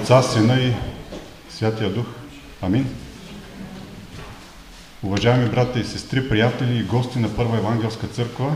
Отца, 0.00 0.22
Сина 0.22 0.60
и 0.60 0.72
Святия 1.50 1.90
Дух. 1.90 2.06
Амин. 2.62 2.86
Уважаеми 5.02 5.48
брата 5.48 5.80
и 5.80 5.84
сестри, 5.84 6.28
приятели 6.28 6.78
и 6.78 6.82
гости 6.82 7.18
на 7.18 7.36
Първа 7.36 7.56
Евангелска 7.56 8.06
църква, 8.06 8.54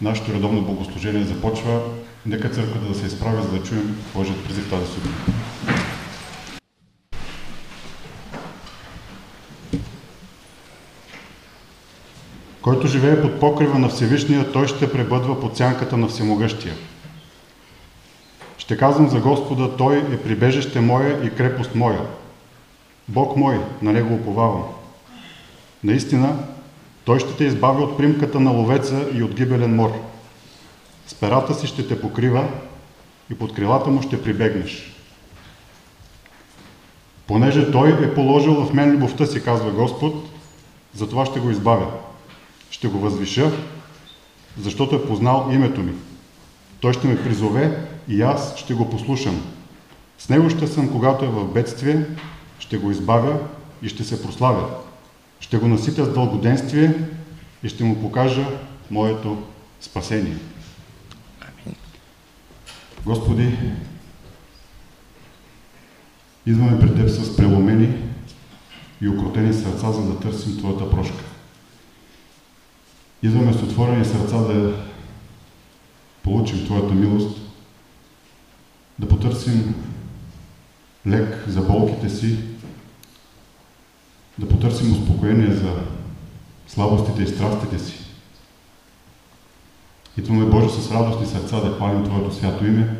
нашето 0.00 0.32
редовно 0.32 0.62
богослужение 0.62 1.24
започва. 1.24 1.80
Нека 2.26 2.50
църквата 2.50 2.88
да 2.88 2.94
се 2.94 3.06
изправя, 3.06 3.42
за 3.42 3.48
да 3.48 3.62
чуем 3.62 3.98
Божият 4.14 4.44
призив 4.44 4.70
тази 4.70 4.86
сутрин. 4.86 5.14
Който 12.62 12.86
живее 12.86 13.22
под 13.22 13.40
покрива 13.40 13.78
на 13.78 13.88
Всевишния, 13.88 14.52
той 14.52 14.68
ще 14.68 14.92
пребъдва 14.92 15.40
под 15.40 15.56
сянката 15.56 15.96
на 15.96 16.08
Всемогъщия. 16.08 16.74
Ще 18.70 18.76
казвам 18.76 19.08
за 19.08 19.20
Господа, 19.20 19.76
Той 19.76 19.98
е 19.98 20.22
прибежище 20.22 20.80
мое 20.80 21.20
и 21.24 21.30
крепост 21.30 21.74
моя. 21.74 22.00
Бог 23.08 23.36
мой, 23.36 23.60
на 23.82 23.92
Него 23.92 24.14
уповавам. 24.14 24.62
Наистина, 25.84 26.36
Той 27.04 27.20
ще 27.20 27.36
те 27.36 27.44
избави 27.44 27.82
от 27.82 27.98
примката 27.98 28.40
на 28.40 28.50
ловеца 28.50 29.06
и 29.14 29.22
от 29.22 29.34
гибелен 29.34 29.74
мор. 29.76 29.92
С 31.06 31.14
перата 31.14 31.54
си 31.54 31.66
ще 31.66 31.88
те 31.88 32.00
покрива 32.00 32.48
и 33.30 33.34
под 33.34 33.54
крилата 33.54 33.90
му 33.90 34.02
ще 34.02 34.22
прибегнеш. 34.22 34.96
Понеже 37.26 37.72
Той 37.72 37.90
е 37.90 38.14
положил 38.14 38.64
в 38.64 38.74
мен 38.74 38.92
любовта 38.92 39.26
си, 39.26 39.42
казва 39.42 39.70
Господ, 39.70 40.14
затова 40.94 41.26
ще 41.26 41.40
го 41.40 41.50
избавя. 41.50 41.86
Ще 42.70 42.88
го 42.88 42.98
възвиша, 42.98 43.50
защото 44.60 44.96
е 44.96 45.06
познал 45.06 45.50
името 45.52 45.80
ми. 45.80 45.92
Той 46.80 46.92
ще 46.92 47.06
ме 47.06 47.22
призове 47.22 47.89
и 48.08 48.22
аз 48.22 48.56
ще 48.56 48.74
го 48.74 48.90
послушам. 48.90 49.42
С 50.18 50.28
него 50.28 50.50
ще 50.50 50.66
съм, 50.66 50.92
когато 50.92 51.24
е 51.24 51.28
в 51.28 51.52
бедствие, 51.52 52.06
ще 52.58 52.78
го 52.78 52.90
избавя 52.90 53.38
и 53.82 53.88
ще 53.88 54.04
се 54.04 54.22
прославя. 54.22 54.68
Ще 55.40 55.58
го 55.58 55.68
наситя 55.68 56.04
с 56.04 56.14
дългоденствие 56.14 56.94
и 57.62 57.68
ще 57.68 57.84
му 57.84 58.00
покажа 58.00 58.46
моето 58.90 59.42
спасение. 59.80 60.36
Господи, 63.04 63.58
идваме 66.46 66.80
пред 66.80 66.96
Теб 66.96 67.08
с 67.08 67.36
преломени 67.36 67.94
и 69.00 69.08
окрутени 69.08 69.54
сърца, 69.54 69.92
за 69.92 70.02
да 70.02 70.20
търсим 70.20 70.58
Твоята 70.58 70.90
прошка. 70.90 71.24
Идваме 73.22 73.52
с 73.52 73.62
отворени 73.62 74.04
сърца 74.04 74.36
да 74.36 74.84
получим 76.22 76.64
Твоята 76.64 76.94
милост, 76.94 77.39
да 79.00 79.08
потърсим 79.08 79.74
лек 81.06 81.44
за 81.48 81.60
болките 81.60 82.10
си, 82.10 82.38
да 84.38 84.48
потърсим 84.48 84.92
успокоение 84.92 85.54
за 85.54 85.74
слабостите 86.68 87.22
и 87.22 87.26
страстите 87.26 87.78
си. 87.78 87.98
Идваме 90.18 90.44
Боже 90.44 90.68
с 90.68 90.90
радостни 90.90 91.26
сърца 91.26 91.60
да 91.60 91.74
хвалим 91.74 92.04
Твоето 92.04 92.34
свято 92.34 92.66
име, 92.66 92.96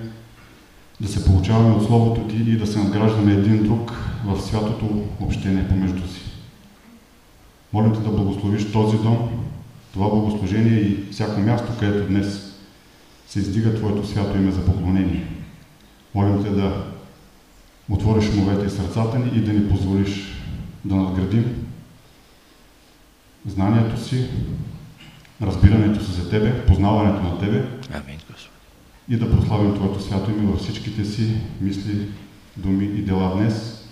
да 1.00 1.08
се 1.08 1.24
получаваме 1.24 1.74
от 1.74 1.86
Словото 1.86 2.28
Ти 2.28 2.36
и 2.36 2.56
да 2.56 2.66
се 2.66 2.78
надграждаме 2.78 3.32
един 3.32 3.62
друг 3.62 3.92
в 4.24 4.40
святото 4.40 5.04
общение 5.20 5.68
помежду 5.68 6.08
си. 6.08 6.20
Молим 7.72 7.92
Те 7.92 8.00
да 8.00 8.10
благословиш 8.10 8.72
този 8.72 8.96
дом, 8.96 9.46
това 9.92 10.08
богослужение 10.08 10.78
и 10.78 11.12
всяко 11.12 11.40
място, 11.40 11.72
където 11.80 12.08
днес 12.08 12.54
се 13.28 13.38
издига 13.38 13.74
Твоето 13.74 14.08
свято 14.08 14.36
име 14.36 14.52
за 14.52 14.64
поклонение. 14.64 15.39
Молим 16.14 16.44
Те 16.44 16.50
да 16.50 16.84
отвориш 17.90 18.28
умовете 18.28 18.66
и 18.66 18.70
сърцата 18.70 19.18
ни 19.18 19.30
и 19.38 19.40
да 19.40 19.52
ни 19.52 19.68
позволиш 19.68 20.40
да 20.84 20.94
надградим 20.94 21.66
знанието 23.46 24.00
си, 24.00 24.28
разбирането 25.42 26.04
си 26.04 26.12
за 26.12 26.30
Тебе, 26.30 26.66
познаването 26.66 27.22
на 27.22 27.38
Тебе 27.38 27.68
Амин, 27.92 28.18
Господи. 28.32 28.56
и 29.08 29.16
да 29.16 29.30
прославим 29.30 29.74
Твоето 29.74 30.02
свято 30.02 30.30
име 30.30 30.50
във 30.50 30.60
всичките 30.60 31.04
си 31.04 31.36
мисли, 31.60 32.08
думи 32.56 32.84
и 32.84 33.02
дела 33.02 33.36
днес 33.36 33.84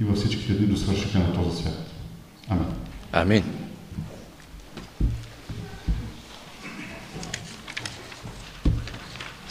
и 0.00 0.04
във 0.04 0.16
всичките 0.16 0.52
дни 0.52 0.66
до 0.66 0.76
свършика 0.76 1.18
на 1.18 1.32
този 1.34 1.62
свят. 1.62 1.90
Амин. 2.48 2.66
Амин. 3.12 3.59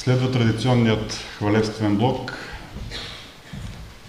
Следва 0.09 0.31
традиционният 0.31 1.13
хвалевствен 1.37 1.97
блок. 1.97 2.33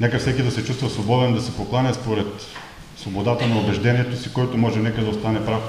Нека 0.00 0.18
всеки 0.18 0.42
да 0.42 0.50
се 0.50 0.64
чувства 0.64 0.90
свободен, 0.90 1.34
да 1.34 1.40
се 1.40 1.56
покланя 1.56 1.94
според 1.94 2.26
свободата 2.96 3.46
на 3.46 3.58
убеждението 3.58 4.16
си, 4.16 4.32
който 4.32 4.58
може 4.58 4.78
нека 4.78 5.00
да 5.04 5.10
остане 5.10 5.46
прав. 5.46 5.62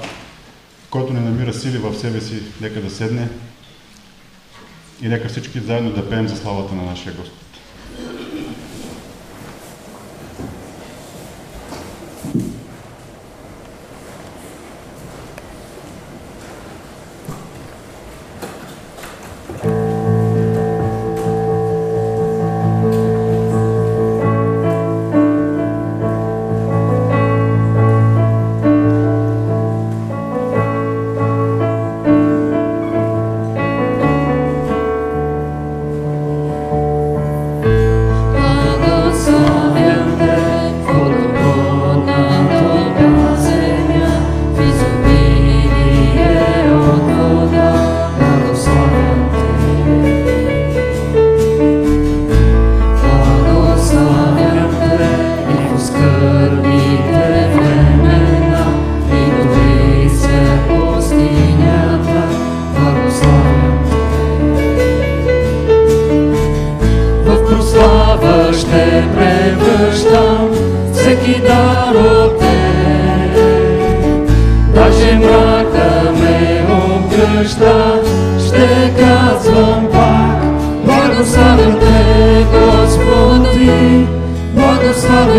Който 0.90 1.12
не 1.12 1.20
намира 1.20 1.54
сили 1.54 1.78
в 1.78 1.94
себе 1.94 2.20
си, 2.20 2.42
нека 2.60 2.80
да 2.80 2.90
седне. 2.90 3.28
И 5.02 5.08
нека 5.08 5.28
всички 5.28 5.60
заедно 5.60 5.90
да 5.90 6.10
пеем 6.10 6.28
за 6.28 6.36
славата 6.36 6.74
на 6.74 6.82
нашия 6.82 7.12
Господ. 7.14 7.41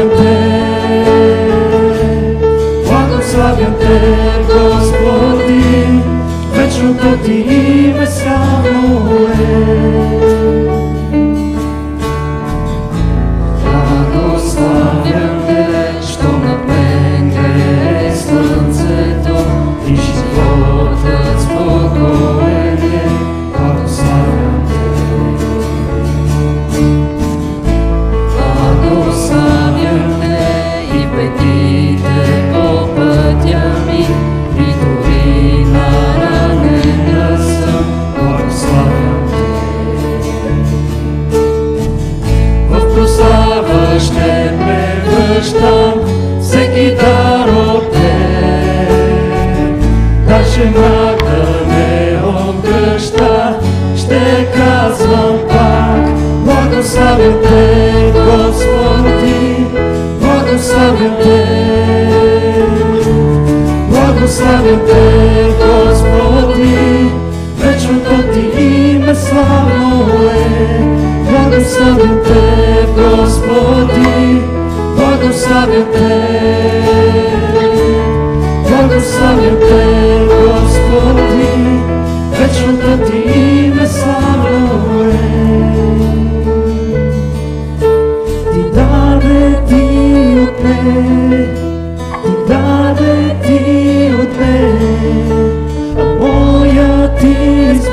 Благославям 0.03 0.09
те. 0.09 1.03
Благославям 2.88 3.76
те, 3.79 4.00
Господи, 4.53 5.64
вечното 6.52 7.17
ти 7.26 7.32
име 7.32 8.08
само 8.08 8.83
слави 64.34 64.80
те, 64.88 65.53
Господи, 65.64 67.12
вечното 67.58 68.34
ти 68.34 68.64
име 68.64 69.16
славно 69.16 70.06
е. 70.24 70.80
Благославен 71.30 72.20
те, 72.28 72.85
Господи, 72.97 74.41
благославен 74.96 75.85
те, 75.94 76.22
благославен 78.68 79.58
те. 79.59 80.12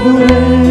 grace. 0.02 0.69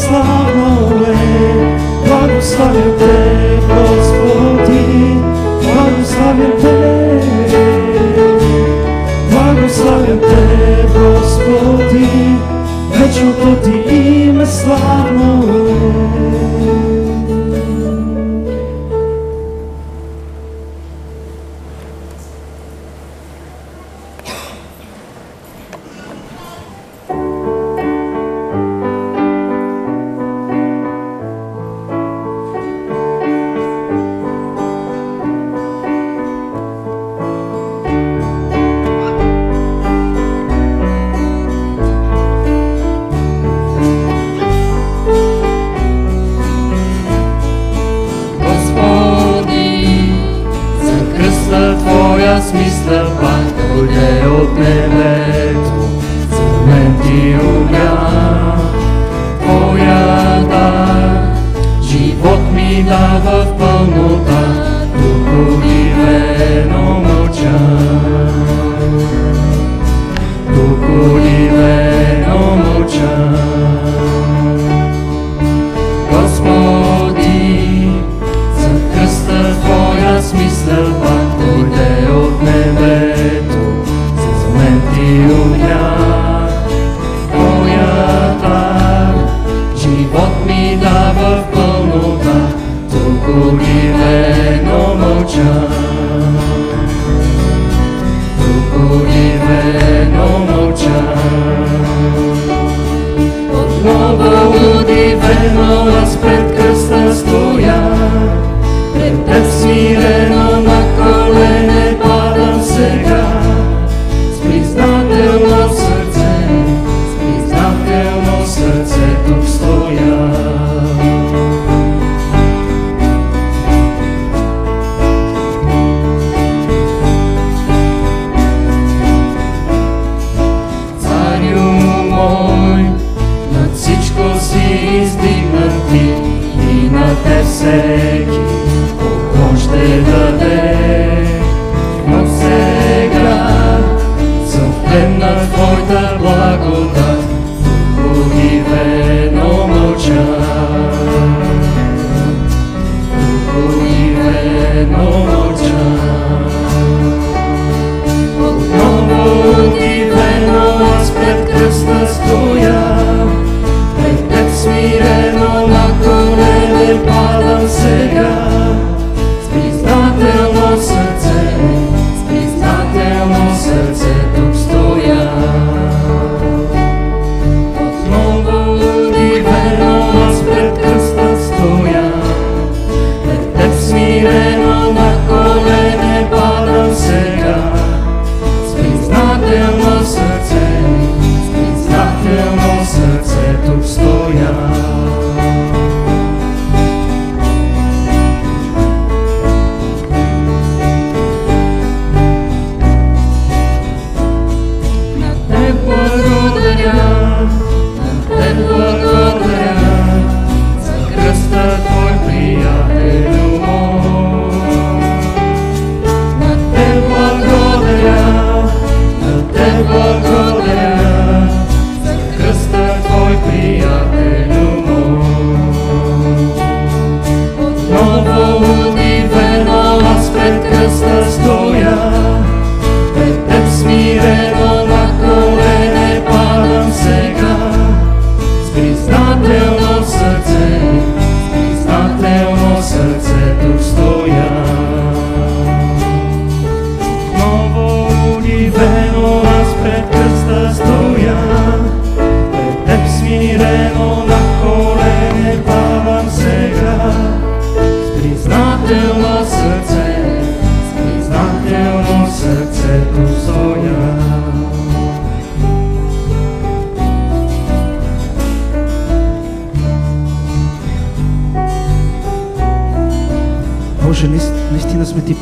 slow 0.00 0.49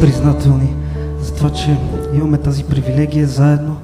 признателни 0.00 0.74
за 1.20 1.34
това, 1.34 1.52
че 1.52 1.78
имаме 2.14 2.38
тази 2.38 2.64
привилегия 2.64 3.26
заедно 3.26 3.76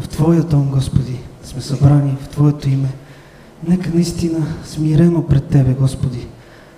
в 0.00 0.08
Твоя 0.08 0.42
дом, 0.42 0.70
Господи, 0.70 1.16
сме 1.44 1.60
събрани 1.60 2.16
в 2.22 2.28
Твоето 2.28 2.68
име. 2.68 2.88
Нека 3.68 3.90
наистина 3.94 4.46
смирено 4.64 5.26
пред 5.26 5.44
Тебе, 5.44 5.74
Господи, 5.74 6.26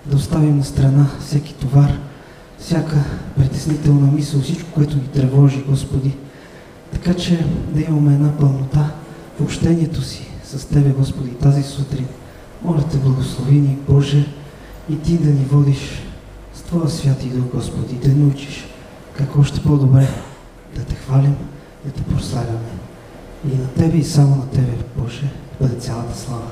да 0.05 0.15
оставим 0.15 0.57
на 0.57 0.63
страна 0.63 1.05
всеки 1.19 1.53
товар, 1.53 1.91
всяка 2.59 3.03
притеснителна 3.37 4.11
мисъл, 4.11 4.41
всичко, 4.41 4.69
което 4.73 4.95
ни 4.95 5.07
тревожи, 5.07 5.63
Господи. 5.67 6.15
Така 6.91 7.13
че 7.13 7.45
да 7.73 7.81
имаме 7.81 8.13
една 8.13 8.37
пълнота 8.37 8.91
в 9.39 9.43
общението 9.43 10.01
си 10.01 10.27
с 10.43 10.65
Тебе, 10.65 10.89
Господи, 10.89 11.29
тази 11.29 11.63
сутрин. 11.63 12.07
Моля 12.63 12.83
Те, 12.91 12.97
благослови 12.97 13.55
ни, 13.55 13.77
Боже, 13.89 14.25
и 14.89 14.99
Ти 14.99 15.17
да 15.17 15.29
ни 15.29 15.45
водиш 15.45 16.03
с 16.53 16.61
Твоя 16.61 16.89
свят 16.89 17.23
и 17.25 17.29
дух, 17.29 17.45
Господи, 17.53 17.95
да 17.95 18.09
ни 18.09 18.31
учиш 18.31 18.68
как 19.17 19.37
още 19.37 19.63
по-добре 19.63 20.07
да 20.75 20.83
Те 20.83 20.95
хвалим, 20.95 21.35
да 21.85 21.91
Те 21.91 22.03
прославяме. 22.03 22.59
И 23.45 23.57
на 23.57 23.67
Тебе 23.67 23.97
и 23.97 24.03
само 24.03 24.35
на 24.35 24.49
Тебе, 24.49 24.77
Боже, 24.97 25.29
бъде 25.61 25.75
цялата 25.75 26.17
слава. 26.17 26.51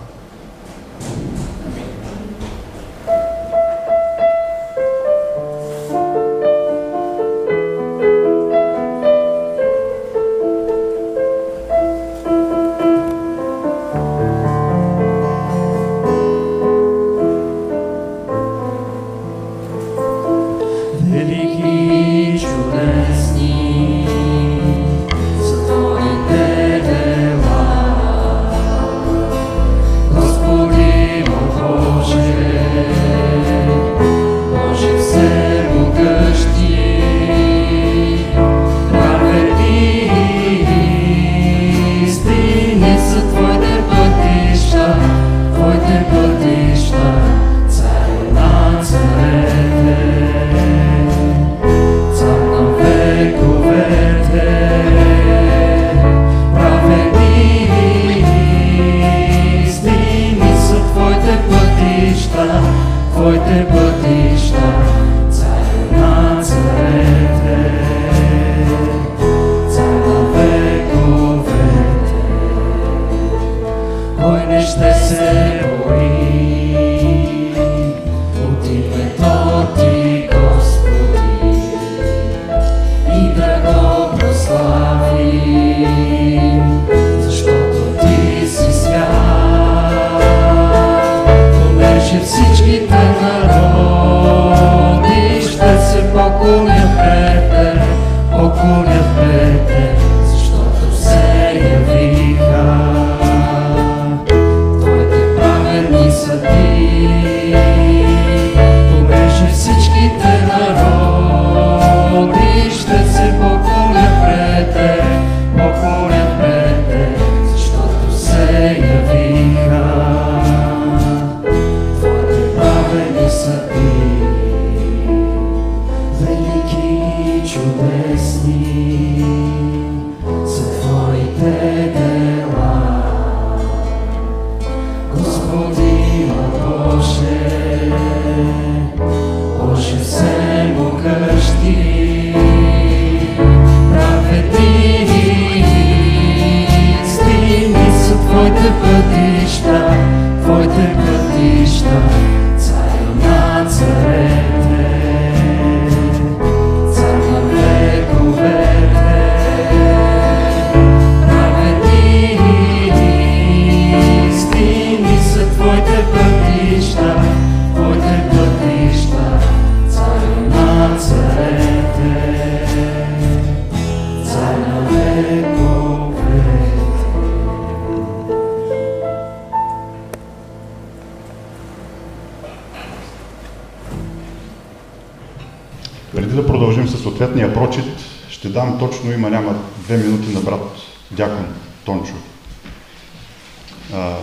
А, 193.94 194.16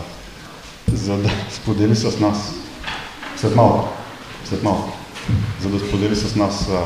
за 0.92 1.16
да 1.16 1.30
сподели 1.50 1.96
с 1.96 2.20
нас 2.20 2.54
след 3.36 3.56
малко, 3.56 3.88
след 4.44 4.62
малко, 4.62 4.92
за 5.60 5.68
да 5.68 5.78
сподели 5.78 6.16
с 6.16 6.36
нас 6.36 6.68
а, 6.70 6.84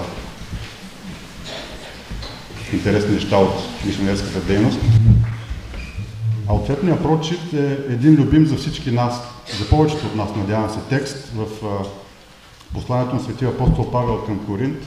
интересни 2.73 3.15
неща 3.15 3.37
от 3.37 3.55
мисионерската 3.85 4.41
дейност. 4.41 4.79
А 6.49 6.55
ответният 6.55 7.03
прочит 7.03 7.53
е 7.53 7.79
един 7.89 8.15
любим 8.15 8.47
за 8.47 8.57
всички 8.57 8.91
нас, 8.91 9.21
за 9.59 9.69
повечето 9.69 10.07
от 10.07 10.17
нас, 10.17 10.29
надявам 10.37 10.71
се, 10.71 10.79
текст 10.89 11.33
в 11.35 11.67
а, 11.67 11.85
посланието 12.75 13.15
на 13.15 13.23
светия 13.23 13.49
апостол 13.49 13.91
Павел 13.91 14.25
към 14.27 14.47
Коринт. 14.47 14.79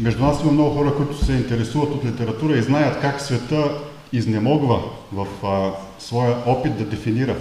Между 0.00 0.24
нас 0.24 0.40
има 0.42 0.52
много 0.52 0.76
хора, 0.76 0.94
които 0.96 1.24
се 1.24 1.32
интересуват 1.32 1.94
от 1.94 2.04
литература 2.04 2.58
и 2.58 2.62
знаят 2.62 3.00
как 3.00 3.20
света 3.20 3.70
изнемогва 4.12 4.82
в 5.12 5.26
а, 5.46 5.72
своя 6.00 6.36
опит 6.46 6.78
да 6.78 6.84
дефинира 6.84 7.36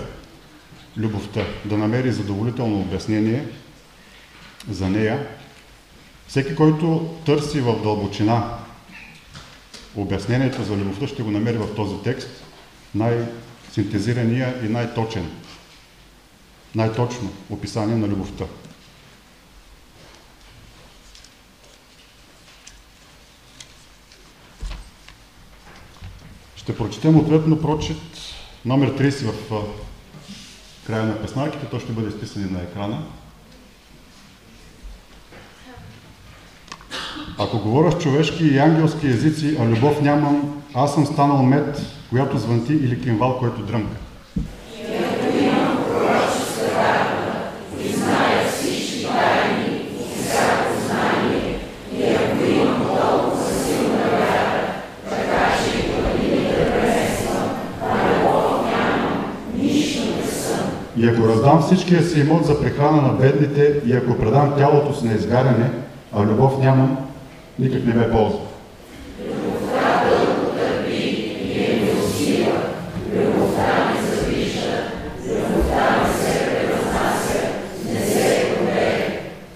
любовта, 0.98 1.46
да 1.66 1.78
намери 1.78 2.12
задоволително 2.12 2.80
обяснение 2.80 3.48
за 4.70 4.90
нея. 4.90 5.28
Всеки, 6.28 6.56
който 6.56 7.16
търси 7.26 7.62
в 7.62 7.84
дълбочина 7.84 8.58
обяснението 9.96 10.64
за 10.64 10.76
любовта, 10.76 11.08
ще 11.08 11.24
го 11.24 11.32
намери 11.32 11.58
в 11.58 11.76
този 11.76 11.96
текст, 12.04 12.30
най-синтезирания 12.96 14.66
и 14.66 14.70
най-точен, 14.70 15.32
най-точно 16.76 17.32
описание 17.50 17.96
на 17.96 18.08
любовта. 18.08 18.46
Ще 26.70 26.78
прочетем 26.78 27.18
ответно 27.18 27.62
прочит 27.62 27.98
номер 28.66 28.98
30 28.98 29.26
в 29.50 29.64
края 30.88 31.04
на 31.04 31.22
песнарките. 31.22 31.66
То 31.66 31.80
ще 31.80 31.92
бъде 31.92 32.08
изписан 32.08 32.50
на 32.52 32.62
екрана. 32.62 33.02
Ако 37.38 37.60
говоря 37.60 37.92
с 37.92 37.98
човешки 37.98 38.44
и 38.44 38.58
ангелски 38.58 39.08
езици, 39.08 39.58
а 39.60 39.66
любов 39.66 40.02
нямам, 40.02 40.62
аз 40.74 40.94
съм 40.94 41.06
станал 41.06 41.44
мед, 41.44 41.82
която 42.10 42.38
звънти 42.38 42.74
или 42.74 43.02
кимвал, 43.02 43.40
който 43.40 43.62
дръмка. 43.62 43.98
И 61.00 61.08
ако 61.08 61.28
раздам 61.28 61.62
всичкия 61.62 62.04
си 62.04 62.20
имот 62.20 62.46
за 62.46 62.62
прехрана 62.62 63.02
на 63.02 63.14
бедните 63.14 63.82
и 63.86 63.94
ако 63.94 64.18
предам 64.18 64.54
тялото 64.58 65.00
си 65.00 65.06
на 65.06 65.14
изгаряне, 65.14 65.72
а 66.14 66.24
любов 66.24 66.60
нямам, 66.60 66.98
никак 67.60 67.86
не 67.86 67.94
ме 67.94 68.12
ползва. 68.12 68.40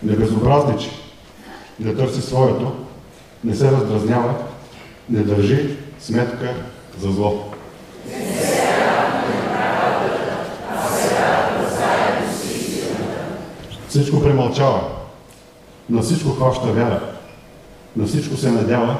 Не 0.04 0.16
безобразничи, 0.16 0.90
не 1.80 1.96
търси 1.96 2.22
своето, 2.22 2.72
не 3.44 3.56
се 3.56 3.72
раздразнява, 3.72 4.34
не 5.10 5.20
държи 5.20 5.78
сметка 6.00 6.54
за 7.00 7.12
зло. 7.12 7.54
Всичко 13.94 14.22
премълчава, 14.22 14.82
на 15.90 16.02
всичко 16.02 16.30
хваща 16.30 16.68
вяра, 16.68 17.02
на 17.96 18.06
всичко 18.06 18.38
се 18.38 18.52
надява, 18.52 18.98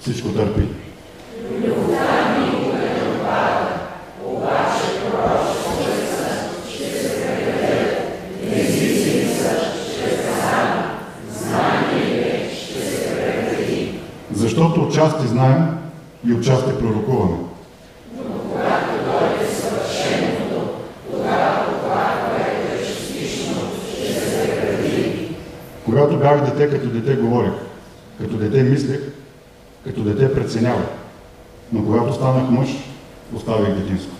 всичко 0.00 0.28
търпи. 0.28 0.62
Защото 14.32 14.82
отчасти 14.82 15.26
знаем 15.26 15.78
и 16.26 16.32
отчасти 16.32 16.70
пророкуваме. 16.78 17.49
Когато 26.00 26.18
бях 26.18 26.44
дете, 26.44 26.70
като 26.70 26.88
дете 26.88 27.14
говорех, 27.14 27.52
като 28.20 28.36
дете 28.36 28.62
мислех, 28.62 29.00
като 29.84 30.02
дете 30.02 30.34
преценявах. 30.34 30.86
Но 31.72 31.84
когато 31.84 32.14
станах 32.14 32.50
мъж, 32.50 32.68
оставих 33.34 33.74
детинството. 33.74 34.16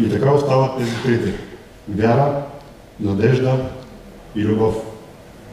И 0.00 0.10
така 0.10 0.32
остават 0.32 0.78
тези 0.78 1.02
трите. 1.02 1.34
Вяра, 1.88 2.42
надежда 3.00 3.70
и 4.36 4.44
любов. 4.44 4.76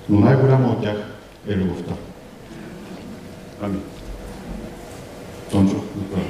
Но 0.10 0.20
най-голяма 0.20 0.68
от 0.68 0.82
тях 0.82 0.98
е 1.48 1.56
любовта. 1.56 1.94
Ами. 3.62 3.80
Тончо, 5.52 5.76
направо. 5.76 6.30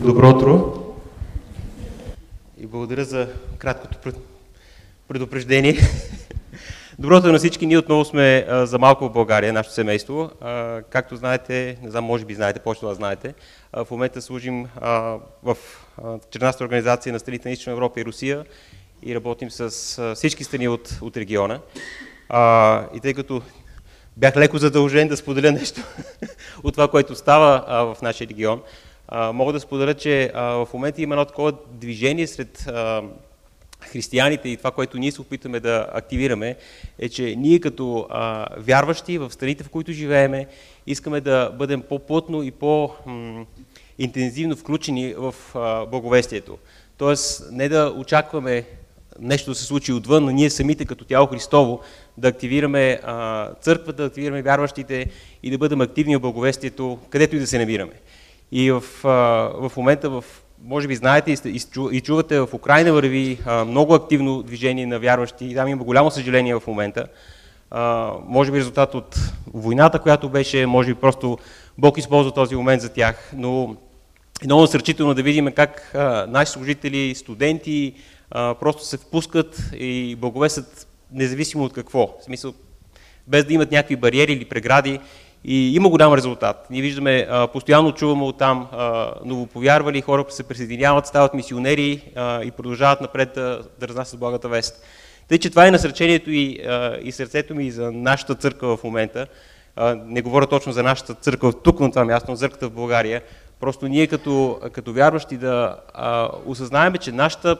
Добро 0.00 0.30
утро 0.30 0.74
и 2.58 2.66
благодаря 2.66 3.04
за 3.04 3.28
краткото 3.58 3.98
пред- 3.98 4.18
предупреждение. 5.54 5.76
Доброто 6.98 7.18
утро 7.18 7.32
на 7.32 7.38
всички. 7.38 7.66
Ние 7.66 7.78
отново 7.78 8.04
сме 8.04 8.46
а, 8.48 8.66
за 8.66 8.78
малко 8.78 9.04
в 9.04 9.12
България, 9.12 9.52
нашето 9.52 9.74
семейство. 9.74 10.30
А, 10.40 10.82
както 10.90 11.16
знаете, 11.16 11.78
не 11.82 11.90
знам, 11.90 12.04
може 12.04 12.24
би 12.24 12.34
знаете, 12.34 12.60
повечето 12.60 12.88
да 12.88 12.94
знаете, 12.94 13.34
а, 13.72 13.84
в 13.84 13.90
момента 13.90 14.22
служим 14.22 14.68
в 15.42 15.56
а, 16.04 16.18
чернаста 16.30 16.64
организация 16.64 17.12
на 17.12 17.18
страните 17.18 17.48
на 17.48 17.52
Източна 17.52 17.72
Европа 17.72 18.00
и 18.00 18.04
Русия 18.04 18.44
и 19.02 19.14
работим 19.14 19.50
с 19.50 20.14
всички 20.14 20.44
страни 20.44 20.68
от, 20.68 20.98
от 21.00 21.16
региона. 21.16 21.60
И 22.94 23.00
тъй 23.02 23.14
като 23.14 23.42
бях 24.16 24.36
леко 24.36 24.58
задължен 24.58 25.08
да 25.08 25.16
споделя 25.16 25.52
нещо 25.52 25.80
от 26.62 26.74
това, 26.74 26.88
което 26.88 27.14
става 27.14 27.64
в 27.94 28.02
нашия 28.02 28.28
регион, 28.28 28.62
мога 29.12 29.52
да 29.52 29.60
споделя, 29.60 29.94
че 29.94 30.30
в 30.34 30.68
момента 30.74 31.02
има 31.02 31.14
едно 31.14 31.24
такова 31.24 31.52
движение 31.72 32.26
сред 32.26 32.68
християните 33.92 34.48
и 34.48 34.56
това, 34.56 34.70
което 34.70 34.98
ние 34.98 35.12
се 35.12 35.20
опитаме 35.20 35.60
да 35.60 35.86
активираме, 35.92 36.56
е, 36.98 37.08
че 37.08 37.36
ние 37.36 37.60
като 37.60 38.06
а, 38.10 38.46
вярващи 38.56 39.18
в 39.18 39.30
страните, 39.30 39.64
в 39.64 39.68
които 39.68 39.92
живееме, 39.92 40.46
искаме 40.86 41.20
да 41.20 41.50
бъдем 41.58 41.82
по-плътно 41.88 42.42
и 42.42 42.50
по-интензивно 42.50 44.56
включени 44.56 45.14
в 45.14 45.34
а, 45.54 45.86
благовестието. 45.86 46.58
Тоест, 46.98 47.42
не 47.52 47.68
да 47.68 47.94
очакваме 47.96 48.64
нещо 49.20 49.50
да 49.50 49.54
се 49.54 49.64
случи 49.64 49.92
отвън, 49.92 50.24
но 50.24 50.30
ние 50.30 50.50
самите 50.50 50.84
като 50.84 51.04
тяло 51.04 51.26
Христово 51.26 51.80
да 52.18 52.28
активираме 52.28 53.00
а, 53.02 53.50
църквата, 53.54 54.02
да 54.02 54.08
активираме 54.08 54.42
вярващите 54.42 55.06
и 55.42 55.50
да 55.50 55.58
бъдем 55.58 55.80
активни 55.80 56.16
в 56.16 56.20
благовестието, 56.20 56.98
където 57.10 57.36
и 57.36 57.38
да 57.38 57.46
се 57.46 57.58
намираме. 57.58 57.92
И 58.52 58.70
в, 58.70 58.84
а, 59.04 59.08
в 59.68 59.72
момента, 59.76 60.10
в, 60.10 60.24
може 60.64 60.88
би 60.88 60.96
знаете 60.96 61.34
и, 61.92 62.00
чувате, 62.00 62.40
в 62.40 62.48
Украина 62.52 62.92
върви 62.92 63.38
много 63.66 63.94
активно 63.94 64.42
движение 64.42 64.86
на 64.86 64.98
вярващи 64.98 65.54
там 65.54 65.68
има 65.68 65.84
голямо 65.84 66.10
съжаление 66.10 66.54
в 66.54 66.66
момента. 66.66 67.06
Може 68.26 68.52
би 68.52 68.58
резултат 68.58 68.94
от 68.94 69.16
войната, 69.54 69.98
която 69.98 70.28
беше, 70.28 70.66
може 70.66 70.94
би 70.94 71.00
просто 71.00 71.38
Бог 71.78 71.98
използва 71.98 72.32
този 72.32 72.56
момент 72.56 72.82
за 72.82 72.88
тях, 72.88 73.32
но 73.36 73.76
е 74.42 74.46
много 74.46 74.62
насърчително 74.62 75.14
да 75.14 75.22
видим 75.22 75.52
как 75.52 75.90
наши 76.28 76.52
служители, 76.52 77.14
студенти 77.14 77.94
просто 78.30 78.84
се 78.84 78.96
впускат 78.96 79.70
и 79.72 80.16
благовестят 80.16 80.86
независимо 81.12 81.64
от 81.64 81.72
какво. 81.72 82.16
В 82.20 82.24
смисъл, 82.24 82.54
без 83.26 83.44
да 83.44 83.52
имат 83.54 83.70
някакви 83.70 83.96
бариери 83.96 84.32
или 84.32 84.44
прегради. 84.44 85.00
И 85.44 85.74
има 85.76 85.88
голям 85.88 86.14
резултат. 86.14 86.66
Ние 86.70 86.82
виждаме, 86.82 87.28
постоянно 87.52 87.92
чуваме 87.92 88.24
оттам 88.24 88.68
а, 88.72 89.12
новоповярвали, 89.24 90.00
хора 90.00 90.24
се 90.28 90.42
присъединяват, 90.42 91.06
стават 91.06 91.34
мисионери 91.34 92.12
и 92.44 92.50
продължават 92.56 93.00
напред 93.00 93.32
да, 93.34 93.60
да 93.80 93.88
разнасят 93.88 94.20
благата 94.20 94.48
вест. 94.48 94.84
Тъй, 95.28 95.38
че 95.38 95.50
това 95.50 95.66
е 95.66 95.70
насречението 95.70 96.30
и, 96.30 96.60
и 97.02 97.12
сърцето 97.12 97.54
ми 97.54 97.70
за 97.70 97.92
нашата 97.92 98.34
църква 98.34 98.76
в 98.76 98.84
момента. 98.84 99.26
Не 100.06 100.22
говоря 100.22 100.46
точно 100.46 100.72
за 100.72 100.82
нашата 100.82 101.14
църква 101.14 101.52
тук 101.52 101.80
на 101.80 101.90
това 101.90 102.04
място, 102.04 102.30
но 102.30 102.36
църквата 102.36 102.68
в 102.68 102.72
България. 102.72 103.22
Просто 103.60 103.88
ние 103.88 104.06
като, 104.06 104.60
като 104.72 104.92
вярващи 104.92 105.36
да 105.36 105.76
осъзнаем, 106.46 106.94
че 107.00 107.12
нашата, 107.12 107.56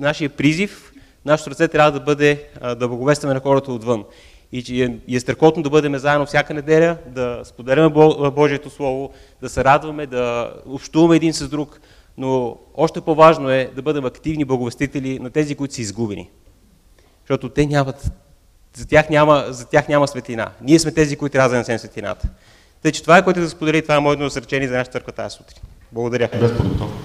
нашия 0.00 0.30
призив, 0.30 0.92
нашето 1.24 1.50
сърце 1.50 1.68
трябва 1.68 1.92
да 1.92 2.00
бъде 2.00 2.48
да 2.76 2.88
благовестваме 2.88 3.34
на 3.34 3.40
хората 3.40 3.72
отвън. 3.72 4.04
И 4.52 4.62
че 4.62 4.84
е, 4.84 4.96
и 5.08 5.16
е 5.16 5.20
страхотно 5.20 5.62
да 5.62 5.70
бъдем 5.70 5.96
заедно 5.96 6.26
всяка 6.26 6.54
неделя, 6.54 6.96
да 7.06 7.40
споделяме 7.44 7.88
Бо- 7.88 8.30
Божието 8.30 8.70
Слово, 8.70 9.10
да 9.42 9.48
се 9.48 9.64
радваме, 9.64 10.06
да 10.06 10.52
общуваме 10.66 11.16
един 11.16 11.32
с 11.32 11.48
друг, 11.48 11.80
но 12.18 12.56
още 12.74 13.00
по-важно 13.00 13.50
е 13.50 13.70
да 13.76 13.82
бъдем 13.82 14.04
активни 14.04 14.44
благовестители 14.44 15.18
на 15.18 15.30
тези, 15.30 15.54
които 15.54 15.74
са 15.74 15.80
изгубени. 15.80 16.30
Защото 17.22 17.48
те 17.48 17.66
нямат, 17.66 18.10
за 18.74 18.86
тях 18.86 19.10
няма, 19.10 19.44
за 19.48 19.66
тях 19.66 19.88
няма 19.88 20.08
светлина. 20.08 20.50
Ние 20.62 20.78
сме 20.78 20.92
тези, 20.92 21.16
които 21.16 21.32
трябва 21.32 21.48
да 21.48 21.54
занесем 21.54 21.78
светлината. 21.78 22.28
Тъй, 22.82 22.92
че 22.92 23.02
това 23.02 23.18
е 23.18 23.24
което 23.24 23.40
да 23.40 23.50
сподели, 23.50 23.82
това 23.82 23.94
е 23.96 24.00
моето 24.00 24.22
насърчение 24.22 24.68
за 24.68 24.74
нашата 24.74 24.92
църква 24.92 25.12
тази 25.12 25.36
сутрин. 25.36 25.62
Благодаря. 25.92 26.28
Без 26.40 26.56
подготовка. 26.56 26.96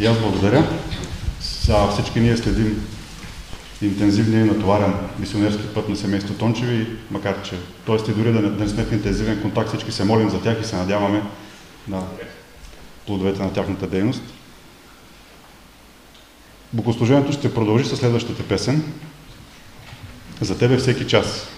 И 0.00 0.06
аз 0.06 0.18
благодаря. 0.18 0.68
Сега 1.40 1.88
всички 1.90 2.20
ние 2.20 2.36
следим 2.36 2.97
интензивния 3.82 4.40
и 4.40 4.44
натоварен 4.44 4.94
мисионерски 5.18 5.66
път 5.74 5.88
на 5.88 5.96
семейство 5.96 6.34
Тончеви, 6.34 6.86
макар 7.10 7.42
че, 7.42 7.56
т.е. 7.86 8.10
и 8.10 8.14
дори 8.14 8.32
да 8.32 8.40
не, 8.40 8.48
да 8.48 8.64
не 8.64 8.70
сме 8.70 8.84
в 8.84 8.92
интензивен 8.92 9.42
контакт, 9.42 9.68
всички 9.68 9.92
се 9.92 10.04
молим 10.04 10.30
за 10.30 10.42
тях 10.42 10.60
и 10.60 10.64
се 10.64 10.76
надяваме 10.76 11.22
на 11.88 12.02
плодовете 13.06 13.42
на 13.42 13.52
тяхната 13.52 13.86
дейност. 13.86 14.22
Богослужението 16.72 17.32
ще 17.32 17.54
продължи 17.54 17.84
със 17.84 17.98
следващата 17.98 18.42
песен. 18.42 18.92
За 20.40 20.58
тебе 20.58 20.76
всеки 20.76 21.06
час. 21.06 21.48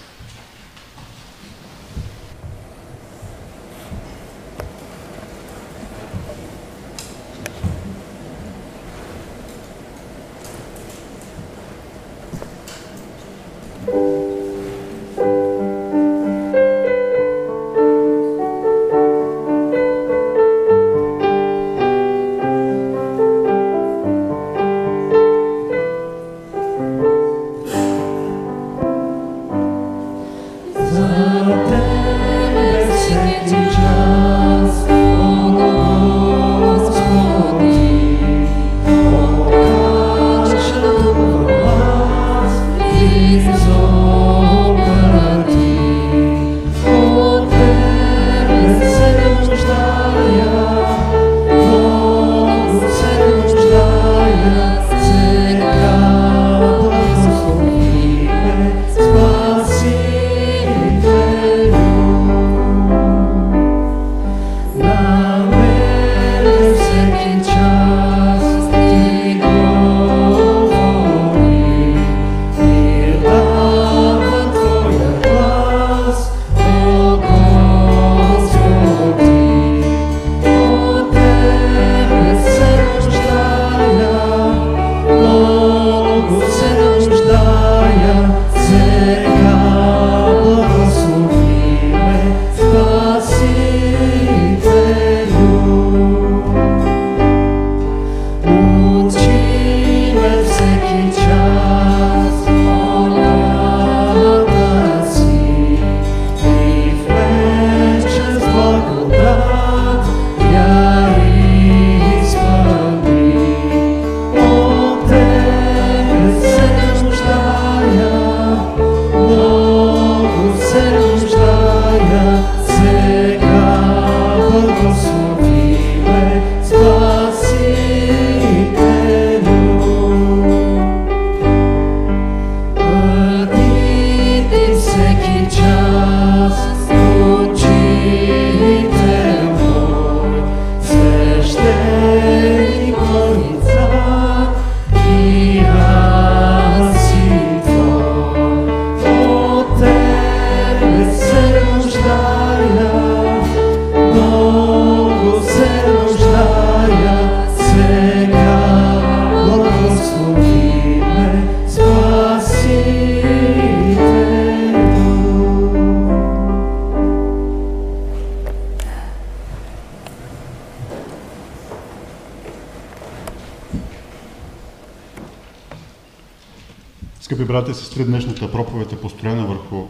Брати 177.71 177.81
и 177.81 177.85
сестри, 177.85 178.05
днешната 178.05 178.51
проповед 178.51 178.93
е 178.93 179.01
построена 179.01 179.45
върху 179.45 179.87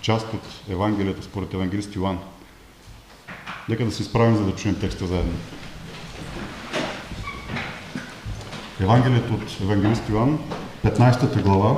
част 0.00 0.26
от 0.34 0.40
Евангелието 0.70 1.22
според 1.22 1.54
евангелист 1.54 1.96
Йоан. 1.96 2.18
Нека 3.68 3.84
да 3.84 3.92
се 3.92 4.02
изправим, 4.02 4.36
за 4.36 4.44
да 4.44 4.54
чуем 4.54 4.74
текста 4.80 5.06
заедно. 5.06 5.32
Евангелието 8.80 9.34
от 9.34 9.60
евангелист 9.60 10.08
Йоан, 10.08 10.38
15 10.84 11.42
глава, 11.42 11.76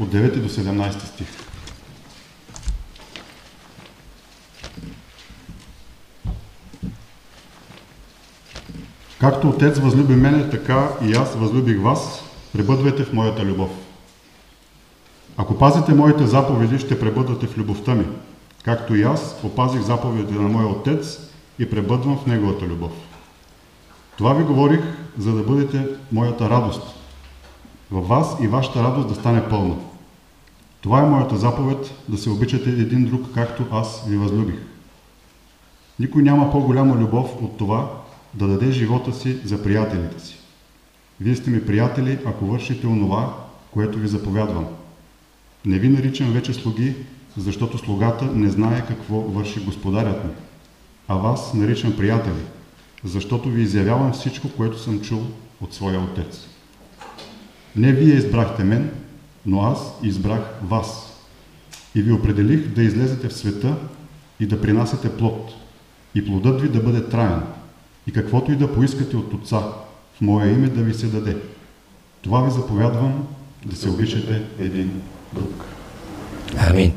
от 0.00 0.08
9 0.08 0.36
до 0.36 0.48
17 0.48 0.98
стих. 0.98 1.28
Както 9.20 9.48
Отец 9.48 9.78
възлюби 9.78 10.14
мене, 10.14 10.50
така 10.50 10.88
и 11.02 11.12
аз 11.12 11.34
възлюбих 11.34 11.80
вас, 11.80 12.29
пребъдвайте 12.52 13.04
в 13.04 13.12
моята 13.12 13.44
любов. 13.44 13.70
Ако 15.36 15.58
пазите 15.58 15.94
моите 15.94 16.26
заповеди, 16.26 16.78
ще 16.78 17.00
пребъдвате 17.00 17.46
в 17.46 17.58
любовта 17.58 17.94
ми, 17.94 18.04
както 18.64 18.94
и 18.94 19.02
аз 19.02 19.36
опазих 19.44 19.80
заповедите 19.80 20.34
на 20.34 20.48
моя 20.48 20.68
Отец 20.68 21.20
и 21.58 21.70
пребъдвам 21.70 22.18
в 22.18 22.26
Неговата 22.26 22.66
любов. 22.66 22.92
Това 24.16 24.34
ви 24.34 24.44
говорих, 24.44 24.80
за 25.18 25.32
да 25.32 25.42
бъдете 25.42 25.86
моята 26.12 26.50
радост. 26.50 26.82
Във 27.90 28.08
вас 28.08 28.36
и 28.42 28.48
вашата 28.48 28.82
радост 28.82 29.08
да 29.08 29.14
стане 29.14 29.48
пълна. 29.48 29.76
Това 30.80 31.00
е 31.00 31.08
моята 31.08 31.36
заповед, 31.36 31.94
да 32.08 32.18
се 32.18 32.30
обичате 32.30 32.70
един 32.70 33.04
друг, 33.04 33.22
както 33.34 33.64
аз 33.72 34.04
ви 34.08 34.16
възлюбих. 34.16 34.58
Никой 35.98 36.22
няма 36.22 36.50
по-голяма 36.50 36.94
любов 36.94 37.30
от 37.42 37.56
това 37.56 37.90
да 38.34 38.46
даде 38.46 38.72
живота 38.72 39.12
си 39.12 39.38
за 39.44 39.62
приятелите 39.62 40.20
си. 40.20 40.39
Вие 41.20 41.36
сте 41.36 41.50
ми 41.50 41.66
приятели, 41.66 42.18
ако 42.26 42.46
вършите 42.46 42.86
онова, 42.86 43.34
което 43.70 43.98
ви 43.98 44.08
заповядвам. 44.08 44.66
Не 45.64 45.78
ви 45.78 45.88
наричам 45.88 46.32
вече 46.32 46.54
слуги, 46.54 46.94
защото 47.36 47.78
слугата 47.78 48.24
не 48.24 48.50
знае 48.50 48.86
какво 48.86 49.20
върши 49.20 49.60
господарят 49.60 50.24
ми. 50.24 50.30
А 51.08 51.14
вас 51.14 51.54
наричам 51.54 51.96
приятели, 51.96 52.42
защото 53.04 53.48
ви 53.48 53.62
изявявам 53.62 54.12
всичко, 54.12 54.48
което 54.56 54.78
съм 54.78 55.00
чул 55.00 55.22
от 55.60 55.74
своя 55.74 56.00
отец. 56.00 56.46
Не 57.76 57.92
вие 57.92 58.14
избрахте 58.14 58.64
мен, 58.64 58.90
но 59.46 59.62
аз 59.62 59.94
избрах 60.02 60.40
вас. 60.62 61.20
И 61.94 62.02
ви 62.02 62.12
определих 62.12 62.68
да 62.68 62.82
излезете 62.82 63.28
в 63.28 63.32
света 63.32 63.76
и 64.40 64.46
да 64.46 64.60
принасяте 64.60 65.16
плод, 65.16 65.52
и 66.14 66.26
плодът 66.26 66.60
ви 66.60 66.68
да 66.68 66.80
бъде 66.80 67.08
траен, 67.08 67.42
и 68.06 68.12
каквото 68.12 68.52
и 68.52 68.56
да 68.56 68.74
поискате 68.74 69.16
от 69.16 69.34
Отца, 69.34 69.62
в 70.20 70.24
Мое 70.24 70.48
име 70.48 70.68
да 70.68 70.82
ви 70.82 70.94
се 70.94 71.06
даде. 71.06 71.36
Това 72.22 72.42
ви 72.42 72.50
заповядвам 72.50 73.26
да 73.66 73.76
се 73.76 73.88
обичате 73.88 74.42
един 74.58 75.02
друг. 75.32 75.64
Амин. 76.70 76.92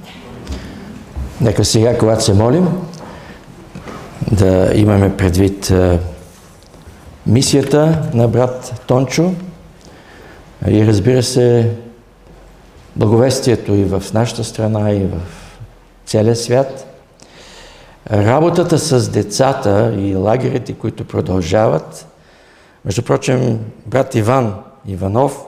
Нека 1.42 1.66
сега, 1.66 1.98
когато 1.98 2.24
се 2.24 2.34
молим, 2.34 2.68
да 4.32 4.72
имаме 4.76 5.18
предвид 5.18 5.72
а, 5.72 6.00
мисията 7.28 8.10
на 8.14 8.28
брат 8.28 8.82
Тончо 8.88 9.34
и 10.68 10.88
разбира 10.88 11.24
се, 11.24 11.72
благовестието 12.96 13.74
и 13.74 13.84
в 13.84 14.04
нашата 14.14 14.44
страна, 14.44 14.92
и 14.92 15.04
в 15.04 15.20
целия 16.06 16.36
свят. 16.36 16.88
Работата 18.12 18.80
с 18.80 19.10
децата 19.10 19.96
и 19.98 20.16
лагерите, 20.16 20.74
които 20.74 21.06
продължават. 21.06 22.13
Между 22.86 23.04
прочим, 23.04 23.60
брат 23.86 24.16
Иван 24.16 24.56
Иванов 24.88 25.46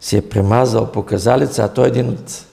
си 0.00 0.16
е 0.16 0.28
премазал 0.28 0.92
показалица, 0.92 1.64
а 1.64 1.68
той 1.68 1.84
е 1.84 1.88
един 1.88 2.08
от 2.08 2.44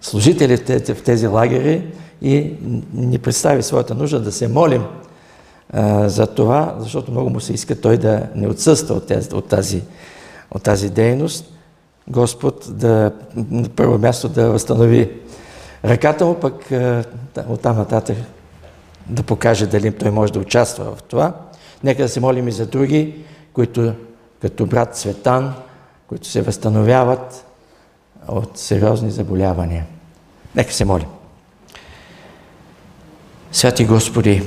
служителите 0.00 0.94
в 0.94 1.02
тези 1.02 1.26
лагери 1.26 1.86
и 2.22 2.52
ни 2.94 3.18
представи 3.18 3.62
своята 3.62 3.94
нужда 3.94 4.20
да 4.20 4.32
се 4.32 4.48
молим 4.48 4.84
а, 5.72 6.08
за 6.08 6.26
това, 6.26 6.76
защото 6.78 7.10
много 7.10 7.30
му 7.30 7.40
се 7.40 7.52
иска 7.52 7.80
той 7.80 7.96
да 7.96 8.22
не 8.34 8.48
отсъства 8.48 8.94
от 8.94 9.06
тази, 9.06 9.34
от 9.34 9.48
тази, 9.48 9.82
от 10.50 10.62
тази 10.62 10.90
дейност. 10.90 11.52
Господ 12.08 12.66
да 12.68 13.12
на 13.36 13.68
първо 13.68 13.98
място 13.98 14.28
да 14.28 14.50
възстанови 14.50 15.10
ръката 15.84 16.26
му, 16.26 16.34
пък 16.34 16.70
оттам 17.48 17.76
нататък 17.76 18.16
да 19.06 19.22
покаже 19.22 19.66
дали 19.66 19.92
той 19.92 20.10
може 20.10 20.32
да 20.32 20.38
участва 20.38 20.84
в 20.96 21.02
това. 21.02 21.32
Нека 21.84 22.02
да 22.02 22.08
се 22.08 22.20
молим 22.20 22.48
и 22.48 22.52
за 22.52 22.66
други, 22.66 23.14
които 23.52 23.94
като 24.42 24.66
брат 24.66 24.96
Светан, 24.96 25.54
които 26.06 26.26
се 26.26 26.42
възстановяват 26.42 27.46
от 28.28 28.58
сериозни 28.58 29.10
заболявания. 29.10 29.86
Нека 30.54 30.72
се 30.72 30.84
молим. 30.84 31.08
Святи 33.52 33.84
Господи, 33.84 34.42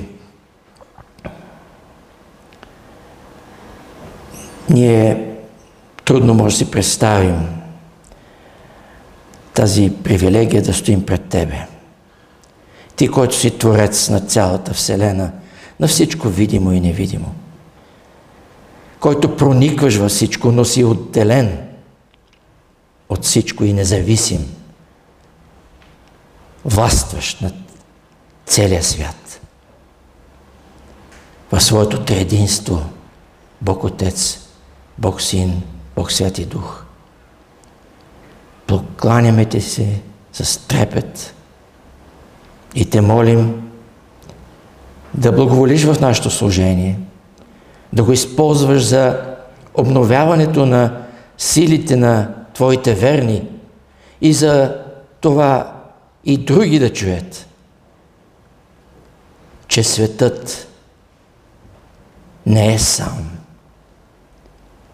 ние 4.69 5.35
трудно 6.05 6.33
може 6.33 6.55
да 6.55 6.57
си 6.57 6.71
представим 6.71 7.47
тази 9.53 9.93
привилегия 10.03 10.61
да 10.61 10.73
стоим 10.73 11.05
пред 11.05 11.29
Тебе. 11.29 11.67
Ти, 12.95 13.07
който 13.07 13.35
си 13.35 13.57
Творец 13.57 14.09
на 14.09 14.19
цялата 14.19 14.73
Вселена, 14.73 15.31
на 15.81 15.87
всичко 15.87 16.29
видимо 16.29 16.71
и 16.71 16.79
невидимо. 16.79 17.35
Който 18.99 19.37
проникваш 19.37 19.95
във 19.95 20.11
всичко, 20.11 20.51
но 20.51 20.65
си 20.65 20.83
отделен 20.83 21.67
от 23.09 23.23
всичко 23.25 23.63
и 23.63 23.73
независим. 23.73 24.55
Властваш 26.65 27.39
над 27.39 27.53
целия 28.45 28.83
свят. 28.83 29.41
В 31.51 31.61
своето 31.61 32.03
трединство 32.03 32.85
Бог 33.61 33.83
Отец, 33.83 34.39
Бог 34.97 35.21
Син, 35.21 35.63
Бог 35.95 36.11
Святи 36.11 36.45
Дух. 36.45 36.83
Покланяме 38.67 39.45
Ти 39.45 39.61
се 39.61 40.01
с 40.33 40.67
трепет 40.67 41.33
и 42.75 42.89
Те 42.89 43.01
молим 43.01 43.70
да 45.13 45.31
благоволиш 45.31 45.85
в 45.85 46.01
нашето 46.01 46.29
служение, 46.29 46.99
да 47.93 48.03
го 48.03 48.11
използваш 48.11 48.83
за 48.83 49.21
обновяването 49.73 50.65
на 50.65 51.01
силите 51.37 51.95
на 51.95 52.33
Твоите 52.53 52.93
верни 52.93 53.47
и 54.21 54.33
за 54.33 54.75
това 55.19 55.73
и 56.25 56.37
други 56.37 56.79
да 56.79 56.93
чуят, 56.93 57.47
че 59.67 59.83
светът 59.83 60.67
не 62.45 62.73
е 62.73 62.79
сам, 62.79 63.29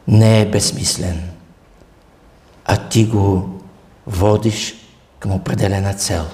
не 0.08 0.41
е 0.41 0.49
безсмислен, 0.49 1.30
а 2.65 2.77
ти 2.77 3.06
го 3.06 3.49
водиш 4.08 4.75
към 5.19 5.32
определена 5.32 5.93
цел. 5.93 6.25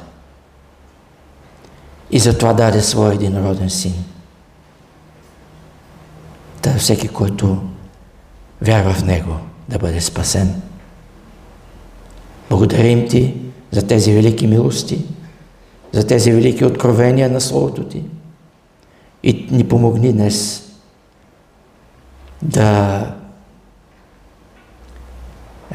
И 2.14 2.20
затова 2.20 2.54
даде 2.54 2.82
своя 2.82 3.14
единороден 3.14 3.70
син. 3.70 3.94
Да 6.64 6.74
всеки, 6.74 7.08
който 7.08 7.62
вярва 8.62 8.94
в 8.94 9.04
Него, 9.04 9.36
да 9.70 9.80
бъде 9.80 10.02
спасен. 10.02 10.62
Благодарим 12.50 13.08
Ти 13.08 13.36
за 13.72 13.88
тези 13.88 14.14
велики 14.14 14.48
милости, 14.48 15.06
за 15.92 16.08
тези 16.08 16.32
велики 16.32 16.66
откровения 16.66 17.30
на 17.30 17.42
Словото 17.42 17.84
Ти. 17.84 18.04
И 19.24 19.48
ни 19.52 19.68
помогни 19.68 20.14
днес 20.14 20.70
да 22.42 23.16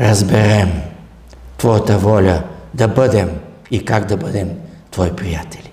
разберем 0.00 0.82
Твоята 1.56 1.98
воля 1.98 2.42
да 2.74 2.88
бъдем 2.88 3.30
и 3.70 3.84
как 3.84 4.04
да 4.06 4.16
бъдем 4.16 4.50
Твои 4.90 5.16
приятели. 5.16 5.67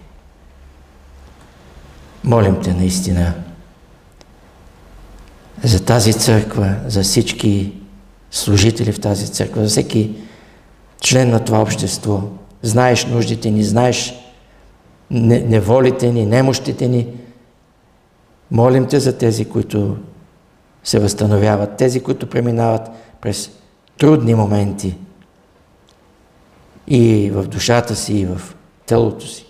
Молим 2.25 2.61
Те 2.63 2.73
наистина 2.73 3.33
за 5.63 5.85
тази 5.85 6.13
църква, 6.13 6.75
за 6.87 7.03
всички 7.03 7.73
служители 8.31 8.91
в 8.91 8.99
тази 8.99 9.31
църква, 9.31 9.61
за 9.61 9.69
всеки 9.69 10.11
член 11.01 11.29
на 11.29 11.45
това 11.45 11.61
общество. 11.61 12.21
Знаеш 12.61 13.05
нуждите 13.05 13.51
ни, 13.51 13.63
знаеш 13.63 14.13
неволите 15.11 16.11
ни, 16.11 16.25
немощите 16.25 16.87
ни. 16.87 17.07
Молим 18.51 18.87
Те 18.87 18.99
за 18.99 19.17
тези, 19.17 19.45
които 19.45 19.97
се 20.83 20.99
възстановяват, 20.99 21.77
тези, 21.77 22.03
които 22.03 22.29
преминават 22.29 22.89
през 23.21 23.51
трудни 23.97 24.35
моменти 24.35 24.97
и 26.87 27.31
в 27.33 27.47
душата 27.47 27.95
си, 27.95 28.13
и 28.13 28.25
в 28.25 28.41
телото 28.85 29.27
си. 29.27 29.44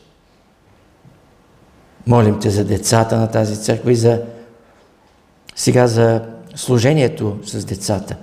Молим 2.07 2.39
Те 2.39 2.49
за 2.49 2.65
децата 2.65 3.17
на 3.17 3.31
тази 3.31 3.63
църква 3.63 3.91
и 3.91 3.95
за 3.95 4.21
сега 5.55 5.87
за 5.87 6.21
служението 6.55 7.39
с 7.43 7.65
децата. 7.65 8.15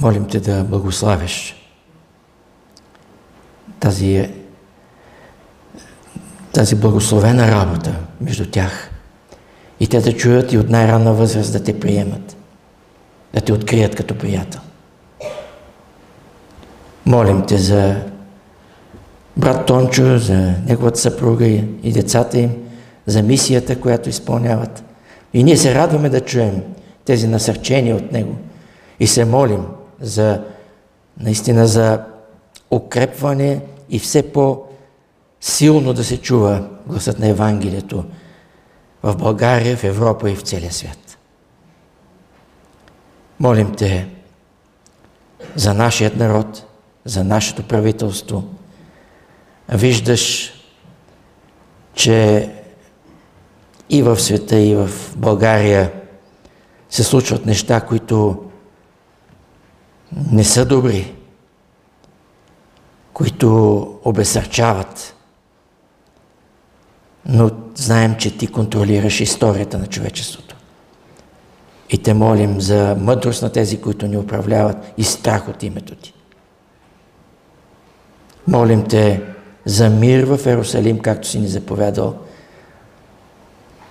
Молим 0.00 0.28
Те 0.28 0.40
да 0.40 0.64
благославяш 0.64 1.54
тази, 3.80 4.30
тази 6.52 6.74
благословена 6.74 7.50
работа 7.50 7.94
между 8.20 8.50
тях 8.50 8.90
и 9.80 9.86
те 9.86 10.00
да 10.00 10.16
чуят 10.16 10.52
и 10.52 10.58
от 10.58 10.70
най-ранна 10.70 11.14
възраст 11.14 11.52
да 11.52 11.64
те 11.64 11.80
приемат, 11.80 12.36
да 13.34 13.40
те 13.40 13.52
открият 13.52 13.96
като 13.96 14.18
приятел. 14.18 14.60
Молим 17.06 17.46
Те 17.46 17.58
за 17.58 18.04
брат 19.38 19.66
Тончо, 19.66 20.18
за 20.18 20.54
неговата 20.66 20.98
съпруга 20.98 21.46
и 21.82 21.92
децата 21.92 22.38
им, 22.38 22.50
за 23.06 23.22
мисията, 23.22 23.80
която 23.80 24.08
изпълняват. 24.08 24.84
И 25.32 25.44
ние 25.44 25.56
се 25.56 25.74
радваме 25.74 26.08
да 26.08 26.20
чуем 26.20 26.62
тези 27.04 27.28
насърчения 27.28 27.96
от 27.96 28.12
него 28.12 28.36
и 29.00 29.06
се 29.06 29.24
молим 29.24 29.66
за 30.00 30.42
наистина 31.20 31.66
за 31.66 32.00
укрепване 32.70 33.60
и 33.90 33.98
все 33.98 34.32
по-силно 34.32 35.92
да 35.92 36.04
се 36.04 36.20
чува 36.20 36.68
гласът 36.86 37.18
на 37.18 37.28
Евангелието 37.28 38.04
в 39.02 39.16
България, 39.16 39.76
в 39.76 39.84
Европа 39.84 40.30
и 40.30 40.34
в 40.34 40.42
целия 40.42 40.72
свят. 40.72 41.18
Молим 43.40 43.74
Те 43.74 44.08
за 45.56 45.74
нашият 45.74 46.16
народ, 46.16 46.64
за 47.04 47.24
нашето 47.24 47.62
правителство. 47.62 48.44
Виждаш, 49.68 50.52
че 51.94 52.50
и 53.90 54.02
в 54.02 54.20
света, 54.20 54.58
и 54.58 54.74
в 54.74 54.90
България 55.16 55.92
се 56.90 57.04
случват 57.04 57.46
неща, 57.46 57.80
които 57.80 58.44
не 60.32 60.44
са 60.44 60.64
добри, 60.64 61.14
които 63.12 64.00
обесърчават. 64.04 65.14
Но 67.26 67.50
знаем, 67.74 68.16
че 68.18 68.38
ти 68.38 68.46
контролираш 68.46 69.20
историята 69.20 69.78
на 69.78 69.86
човечеството. 69.86 70.56
И 71.90 71.98
те 72.02 72.14
молим 72.14 72.60
за 72.60 72.96
мъдрост 73.00 73.42
на 73.42 73.52
тези, 73.52 73.80
които 73.80 74.06
ни 74.06 74.16
управляват 74.16 74.76
и 74.96 75.04
страх 75.04 75.48
от 75.48 75.62
името 75.62 75.94
ти. 75.94 76.14
Молим 78.46 78.84
те 78.84 79.22
за 79.68 79.90
мир 79.90 80.24
в 80.24 80.46
Ерусалим, 80.46 80.98
както 80.98 81.28
си 81.28 81.38
ни 81.38 81.48
заповядал, 81.48 82.14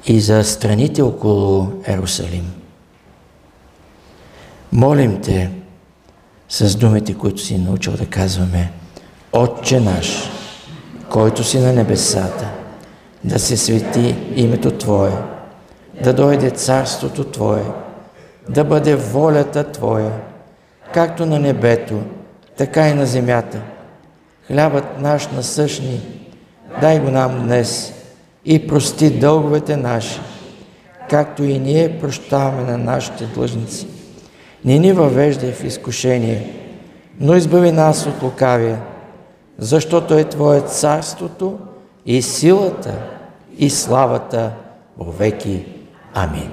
и 0.05 0.19
за 0.19 0.43
страните 0.43 1.01
около 1.01 1.71
Ерусалим. 1.87 2.53
Молим 4.71 5.21
те 5.21 5.51
с 6.49 6.75
думите, 6.75 7.13
които 7.13 7.41
си 7.41 7.57
научил 7.57 7.93
да 7.93 8.05
казваме 8.05 8.71
Отче 9.33 9.79
наш, 9.79 10.29
който 11.09 11.43
си 11.43 11.59
на 11.59 11.73
небесата, 11.73 12.49
да 13.23 13.39
се 13.39 13.57
свети 13.57 14.15
името 14.35 14.71
Твое, 14.71 15.11
да 16.03 16.13
дойде 16.13 16.49
царството 16.49 17.23
Твое, 17.23 17.63
да 18.49 18.63
бъде 18.63 18.95
волята 18.95 19.71
Твоя, 19.71 20.11
както 20.93 21.25
на 21.25 21.39
небето, 21.39 22.01
така 22.57 22.89
и 22.89 22.93
на 22.93 23.05
земята– 23.05 23.61
Хлябът 24.47 24.99
наш 24.99 25.27
насъщни, 25.27 26.01
дай 26.81 26.99
го 26.99 27.09
нам 27.11 27.43
днес 27.43 27.93
и 28.45 28.67
прости 28.67 29.09
дълговете 29.09 29.77
наши, 29.77 30.19
както 31.09 31.43
и 31.43 31.59
ние 31.59 31.99
прощаваме 31.99 32.71
на 32.71 32.77
нашите 32.77 33.25
длъжници. 33.25 33.87
Не 34.65 34.79
ни 34.79 34.93
въвеждай 34.93 35.51
в 35.51 35.63
изкушение, 35.63 36.53
но 37.19 37.35
избави 37.35 37.71
нас 37.71 38.05
от 38.05 38.23
лукавия, 38.23 38.81
защото 39.57 40.17
е 40.17 40.23
Твое 40.23 40.61
царството 40.61 41.59
и 42.05 42.21
силата 42.21 42.93
и 43.57 43.69
славата 43.69 44.51
веки. 44.99 45.65
Амин. 46.13 46.51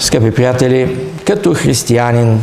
Скъпи 0.00 0.34
приятели, 0.34 1.10
като 1.26 1.54
християнин, 1.54 2.40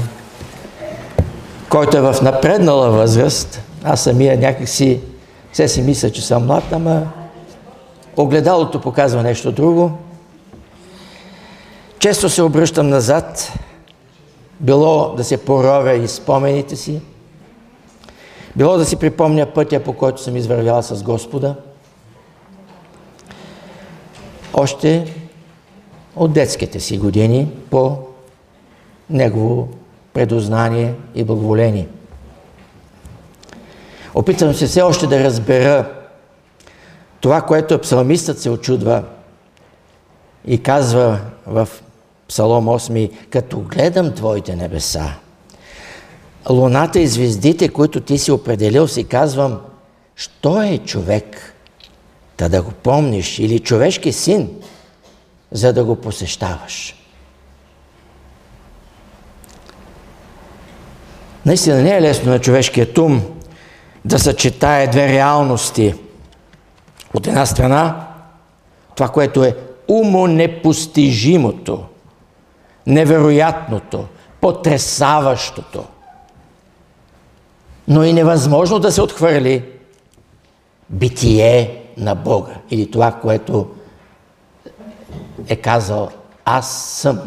който 1.70 1.98
е 1.98 2.02
в 2.02 2.16
напреднала 2.22 2.90
възраст, 2.90 3.62
аз 3.84 4.04
самия 4.04 4.38
някакси 4.38 5.02
все 5.52 5.68
си 5.68 5.82
мисля, 5.82 6.12
че 6.12 6.26
съм 6.26 6.46
млад, 6.46 6.64
ама 6.72 7.02
огледалото 8.18 8.82
показва 8.82 9.24
нещо 9.24 9.52
друго. 9.52 9.92
Често 12.00 12.30
се 12.30 12.42
обръщам 12.42 12.90
назад, 12.90 13.54
било 14.60 15.14
да 15.18 15.24
се 15.24 15.38
поровя 15.38 15.94
и 15.94 16.08
спомените 16.08 16.76
си, 16.76 17.02
било 18.56 18.78
да 18.78 18.86
си 18.86 18.96
припомня 18.96 19.46
пътя, 19.46 19.80
по 19.80 19.94
който 19.94 20.22
съм 20.22 20.36
извървял 20.36 20.82
с 20.82 21.04
Господа. 21.04 21.56
Още 24.54 25.14
от 26.16 26.34
детските 26.34 26.80
си 26.80 26.98
години 26.98 27.48
по 27.70 27.98
негово 29.10 29.70
предознание 30.14 30.94
и 31.16 31.24
благоволение. 31.24 31.88
Опитвам 34.14 34.54
се 34.54 34.68
все 34.68 34.82
още 34.82 35.08
да 35.08 35.24
разбера 35.24 35.92
това, 37.20 37.42
което 37.42 37.80
псалмистът 37.80 38.40
се 38.40 38.50
очудва 38.50 39.04
и 40.46 40.64
казва 40.64 41.20
в 41.48 41.70
Псалом 42.28 42.66
8, 42.66 43.12
като 43.30 43.60
гледам 43.60 44.14
Твоите 44.14 44.56
небеса, 44.56 45.14
луната 46.50 47.00
и 47.00 47.08
звездите, 47.08 47.70
които 47.70 48.02
Ти 48.02 48.18
си 48.18 48.32
определил, 48.32 48.88
си 48.88 49.04
казвам, 49.04 49.62
що 50.16 50.62
е 50.62 50.78
човек, 50.78 51.56
та 52.38 52.50
да 52.50 52.62
го 52.62 52.72
помниш, 52.72 53.40
или 53.40 53.60
човешки 53.60 54.12
син– 54.12 54.50
за 55.56 55.74
да 55.74 55.84
го 55.84 55.96
посещаваш. 55.96 56.96
Наистина 61.46 61.82
не 61.82 61.98
е 61.98 62.02
лесно 62.02 62.32
на 62.32 62.40
човешкият 62.40 62.98
ум 62.98 63.22
да 64.06 64.20
съчетае 64.20 64.88
две 64.88 65.08
реалности. 65.08 65.94
От 67.14 67.28
една 67.28 67.46
страна, 67.46 68.08
това, 68.96 69.10
което 69.10 69.44
е 69.44 69.56
умонепостижимото, 69.88 71.84
невероятното, 72.88 74.06
потресаващото, 74.42 75.86
но 77.88 78.04
и 78.04 78.14
невъзможно 78.14 78.80
да 78.80 78.92
се 78.92 79.02
отхвърли 79.02 79.64
битие 80.90 81.82
на 81.98 82.16
Бога 82.16 82.54
или 82.72 82.92
това, 82.92 83.12
което 83.12 83.68
е 85.48 85.56
казал 85.56 86.10
аз 86.46 86.84
съм, 86.84 87.20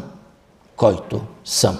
който 0.76 1.20
съм. 1.44 1.78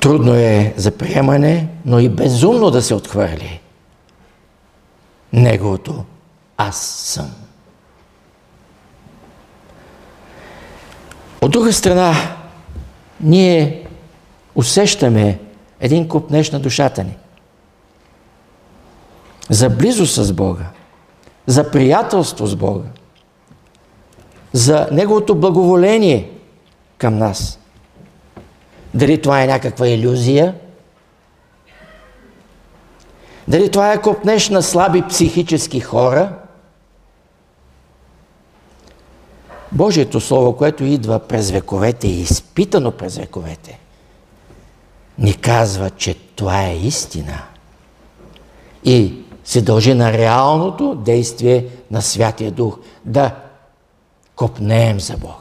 Трудно 0.00 0.34
е 0.34 0.74
за 0.76 0.90
приемане, 0.90 1.68
но 1.84 1.98
и 1.98 2.08
безумно 2.08 2.70
да 2.70 2.82
се 2.82 2.94
отхвърли 2.94 3.60
неговото 5.34 6.04
аз 6.56 6.76
съм. 6.86 7.30
От 11.42 11.50
друга 11.50 11.72
страна, 11.72 12.14
ние 13.20 13.86
усещаме 14.54 15.38
един 15.80 16.08
купнеж 16.08 16.50
на 16.50 16.60
душата 16.60 17.04
ни. 17.04 17.16
За 19.50 19.70
близост 19.70 20.14
с 20.14 20.32
Бога, 20.32 20.64
за 21.46 21.70
приятелство 21.70 22.46
с 22.46 22.56
Бога, 22.56 22.88
за 24.52 24.88
Неговото 24.92 25.34
благоволение 25.34 26.30
към 26.98 27.18
нас. 27.18 27.58
Дали 28.94 29.22
това 29.22 29.42
е 29.42 29.46
някаква 29.46 29.88
иллюзия? 29.88 30.54
Дали 33.48 33.70
това 33.70 33.92
е 33.92 34.02
копнеш 34.02 34.48
на 34.48 34.62
слаби 34.62 35.02
психически 35.08 35.80
хора? 35.80 36.32
Божието 39.72 40.20
Слово, 40.20 40.56
което 40.56 40.84
идва 40.84 41.18
през 41.18 41.50
вековете 41.50 42.08
и 42.08 42.20
изпитано 42.20 42.90
през 42.90 43.16
вековете, 43.16 43.78
ни 45.18 45.34
казва, 45.34 45.90
че 45.90 46.14
това 46.14 46.66
е 46.66 46.76
истина. 46.76 47.42
И 48.84 49.23
се 49.44 49.62
дължи 49.62 49.94
на 49.94 50.12
реалното 50.12 50.94
действие 50.94 51.66
на 51.90 52.02
Святия 52.02 52.50
Дух. 52.50 52.78
Да 53.04 53.34
копнеем 54.36 55.00
за 55.00 55.16
Бога. 55.16 55.34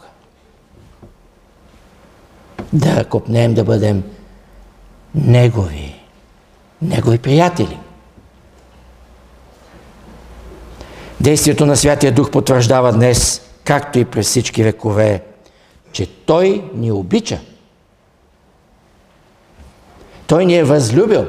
Да 2.74 3.06
копнеем 3.06 3.54
да 3.54 3.64
бъдем 3.64 4.04
Негови, 5.16 5.96
Негови 6.82 7.18
приятели. 7.18 7.80
Действието 11.22 11.66
на 11.66 11.78
Святия 11.78 12.12
Дух 12.12 12.32
потвърждава 12.32 12.94
днес, 12.94 13.42
както 13.64 14.00
и 14.00 14.06
през 14.06 14.28
всички 14.28 14.64
векове, 14.64 15.24
че 15.92 16.06
Той 16.26 16.70
ни 16.74 16.92
обича. 16.92 17.40
Той 20.28 20.46
ни 20.46 20.58
е 20.58 20.64
възлюбил. 20.64 21.26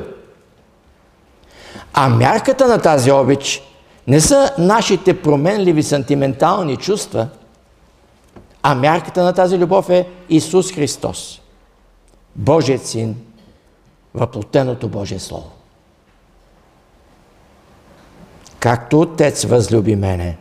А 1.94 2.08
мярката 2.08 2.68
на 2.68 2.82
тази 2.82 3.12
обич 3.12 3.62
не 4.06 4.20
са 4.20 4.54
нашите 4.58 5.22
променливи 5.22 5.82
сантиментални 5.82 6.76
чувства, 6.76 7.28
а 8.62 8.74
мярката 8.74 9.22
на 9.24 9.32
тази 9.32 9.58
любов 9.58 9.90
е 9.90 10.08
Исус 10.28 10.72
Христос, 10.72 11.40
Божият 12.36 12.86
Син, 12.86 13.16
въплотеното 14.14 14.88
Божие 14.88 15.18
Слово. 15.18 15.50
Както 18.58 19.00
Отец 19.00 19.44
възлюби 19.44 19.96
мене, 19.96 20.36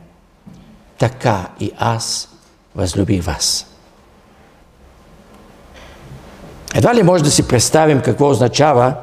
така 0.98 1.50
и 1.60 1.72
аз 1.78 2.30
възлюбих 2.76 3.24
вас. 3.24 3.66
Едва 6.76 6.96
ли 6.96 7.04
може 7.04 7.24
да 7.24 7.32
си 7.32 7.48
представим 7.48 8.02
какво 8.02 8.30
означава 8.30 8.96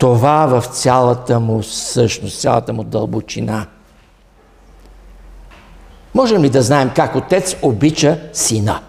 това 0.00 0.46
в 0.46 0.66
цялата 0.66 1.40
му 1.40 1.62
същност, 1.62 2.40
цялата 2.40 2.72
му 2.72 2.84
дълбочина. 2.84 3.66
Можем 6.14 6.42
ли 6.42 6.50
да 6.50 6.62
знаем 6.62 6.90
как 6.96 7.16
отец 7.16 7.56
обича 7.62 8.20
сина? 8.32 8.82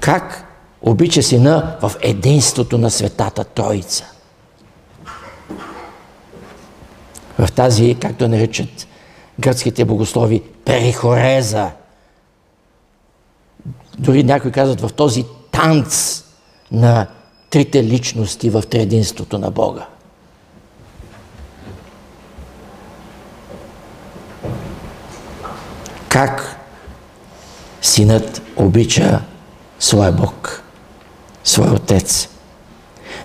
Как 0.00 0.44
обича 0.82 1.22
сина 1.22 1.76
в 1.82 1.92
единството 2.00 2.78
на 2.78 2.90
Светата 2.90 3.44
Троица? 3.44 4.04
В 7.38 7.52
тази, 7.52 7.96
както 8.00 8.28
наричат 8.28 8.86
гръцките 9.40 9.84
богослови, 9.84 10.42
перихореза. 10.64 11.70
Дори 13.98 14.24
някои 14.24 14.52
казват 14.52 14.80
в 14.80 14.92
този 14.92 15.24
танц 15.52 16.22
на 16.72 17.06
трите 17.50 17.84
личности 17.84 18.50
в 18.50 18.62
трединството 18.70 19.38
на 19.38 19.50
Бога. 19.50 19.86
Как 26.08 26.56
синът 27.82 28.42
обича 28.56 29.20
своя 29.80 30.12
Бог, 30.12 30.62
своя 31.44 31.72
Отец. 31.72 32.28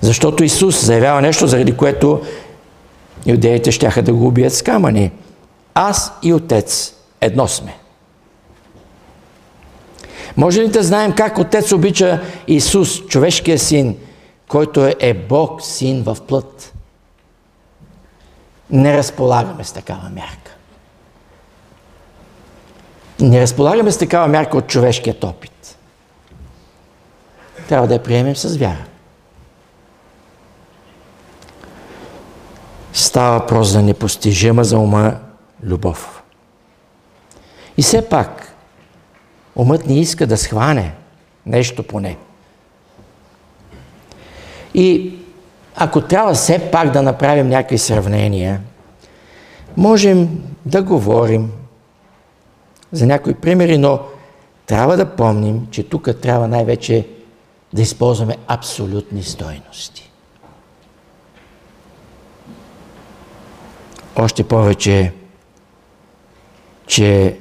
Защото 0.02 0.44
Исус 0.44 0.86
заявява 0.86 1.22
нещо, 1.22 1.48
заради 1.48 1.78
което 1.78 2.22
юдеите 3.26 3.72
щяха 3.72 4.02
да 4.04 4.14
го 4.14 4.28
убият 4.28 4.54
с 4.54 4.62
камъни. 4.62 5.12
Аз 5.74 6.12
и 6.24 6.34
Отец 6.34 6.94
едно 7.22 7.48
сме. 7.48 7.76
Може 10.38 10.62
ли 10.62 10.68
да 10.68 10.84
знаем 10.84 11.12
как 11.12 11.38
Отец 11.38 11.72
обича 11.72 12.22
Исус, 12.48 13.06
човешкия 13.06 13.60
син, 13.60 13.98
който 14.52 14.94
е 15.00 15.14
Бог 15.14 15.62
син 15.62 16.04
в 16.04 16.18
плът? 16.28 16.74
Не 18.70 18.98
разполагаме 18.98 19.64
с 19.64 19.72
такава 19.72 20.10
мярка. 20.10 20.56
Не 23.20 23.42
разполагаме 23.42 23.92
с 23.92 23.98
такава 23.98 24.28
мярка 24.28 24.58
от 24.58 24.68
човешкият 24.68 25.24
опит. 25.24 25.78
Трябва 27.68 27.88
да 27.88 27.94
я 27.94 28.04
приемем 28.04 28.36
с 28.36 28.58
вяра. 28.58 28.86
Става 32.94 33.40
въпрос 33.40 33.68
за 33.68 33.82
непостижима 33.82 34.64
за 34.64 34.78
ума 34.78 35.20
любов. 35.64 36.24
И 37.78 37.82
все 37.82 38.10
пак, 38.10 38.56
умът 39.56 39.86
ни 39.86 40.00
иска 40.00 40.28
да 40.28 40.38
схване 40.38 40.96
нещо 41.46 41.84
поне. 41.84 42.18
И 44.74 45.14
ако 45.76 46.02
трябва 46.02 46.34
все 46.34 46.72
пак 46.72 46.92
да 46.92 47.02
направим 47.02 47.50
някакви 47.50 47.78
сравнения, 47.78 48.62
можем 49.78 50.44
да 50.66 50.84
говорим 50.84 51.52
за 52.92 53.06
някои 53.06 53.34
примери, 53.34 53.78
но 53.78 54.00
трябва 54.66 54.98
да 54.98 55.16
помним, 55.16 55.68
че 55.72 55.84
тук 55.84 56.10
трябва 56.22 56.48
най-вече 56.48 57.08
да 57.74 57.82
използваме 57.82 58.38
абсолютни 58.48 59.24
стойности. 59.24 60.12
Още 64.16 64.44
повече, 64.44 65.14
че 66.88 67.38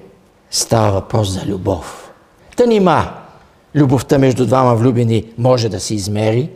става 0.51 0.93
въпрос 0.93 1.29
за 1.29 1.47
любов. 1.47 2.11
Та 2.57 2.67
нима, 2.67 3.15
любовта 3.75 4.19
между 4.19 4.47
двама 4.47 4.75
влюбени 4.75 5.33
може 5.39 5.69
да 5.69 5.81
се 5.81 5.95
измери, 5.95 6.51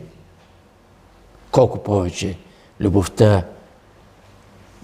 колко 1.55 1.77
повече 1.77 2.37
любовта 2.79 3.43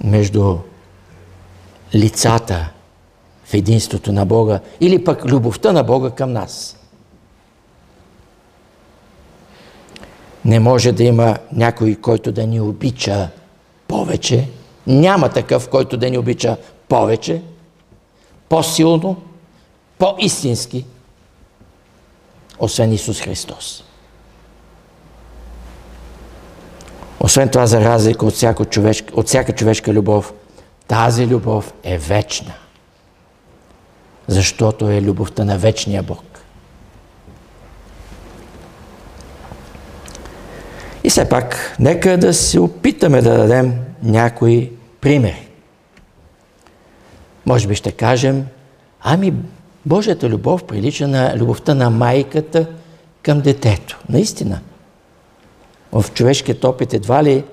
между 0.03 0.57
лицата 1.95 2.71
в 3.45 3.53
единството 3.53 4.11
на 4.11 4.25
Бога 4.25 4.59
или 4.81 5.03
пък 5.03 5.25
любовта 5.25 5.71
на 5.71 5.83
Бога 5.83 6.09
към 6.09 6.31
нас. 6.33 6.77
Не 10.45 10.59
може 10.59 10.91
да 10.91 11.03
има 11.03 11.37
някой, 11.51 11.95
който 11.95 12.31
да 12.31 12.47
ни 12.47 12.59
обича 12.61 13.29
повече. 13.87 14.49
Няма 14.87 15.29
такъв, 15.29 15.69
който 15.69 15.97
да 15.97 16.09
ни 16.09 16.17
обича 16.17 16.57
повече, 16.87 17.41
по-силно, 18.49 19.21
по-истински, 19.97 20.85
освен 22.59 22.93
Исус 22.93 23.21
Христос. 23.21 23.83
Освен 27.23 27.49
това, 27.49 27.65
за 27.65 27.81
разлика 27.81 28.25
от 28.25 28.33
всяка, 28.33 28.65
човешка, 28.65 29.13
от 29.13 29.27
всяка 29.27 29.55
човешка 29.55 29.93
любов, 29.93 30.33
тази 30.87 31.27
любов 31.27 31.73
е 31.83 31.97
вечна 31.97 32.53
защото 34.31 34.89
е 34.89 35.01
любовта 35.01 35.45
на 35.45 35.57
вечния 35.57 36.03
Бог. 36.03 36.23
И 41.03 41.09
все 41.09 41.29
пак, 41.29 41.75
нека 41.79 42.17
да 42.17 42.33
се 42.33 42.59
опитаме 42.59 43.21
да 43.21 43.37
дадем 43.37 43.73
някои 44.03 44.71
примери. 45.01 45.47
Може 47.45 47.67
би 47.67 47.75
ще 47.75 47.91
кажем, 47.91 48.45
ами 49.01 49.33
Божията 49.85 50.29
любов 50.29 50.63
прилича 50.63 51.07
на 51.07 51.37
любовта 51.37 51.73
на 51.73 51.89
майката 51.89 52.67
към 53.23 53.41
детето. 53.41 53.99
Наистина. 54.09 54.59
В 55.91 56.05
човешкият 56.13 56.63
опит 56.63 56.93
едва 56.93 57.23
ли 57.23 57.43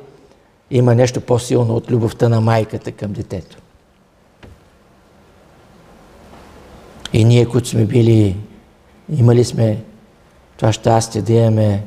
има 0.70 0.94
нещо 0.94 1.20
по-силно 1.20 1.74
от 1.74 1.90
любовта 1.90 2.28
на 2.28 2.40
майката 2.40 2.92
към 2.92 3.12
детето. 3.12 3.56
И 7.12 7.24
ние, 7.24 7.46
които 7.46 7.68
сме 7.68 7.84
били, 7.84 8.36
имали 9.18 9.44
сме 9.44 9.82
това 10.56 10.72
щастие 10.72 11.22
да 11.22 11.32
имаме 11.32 11.84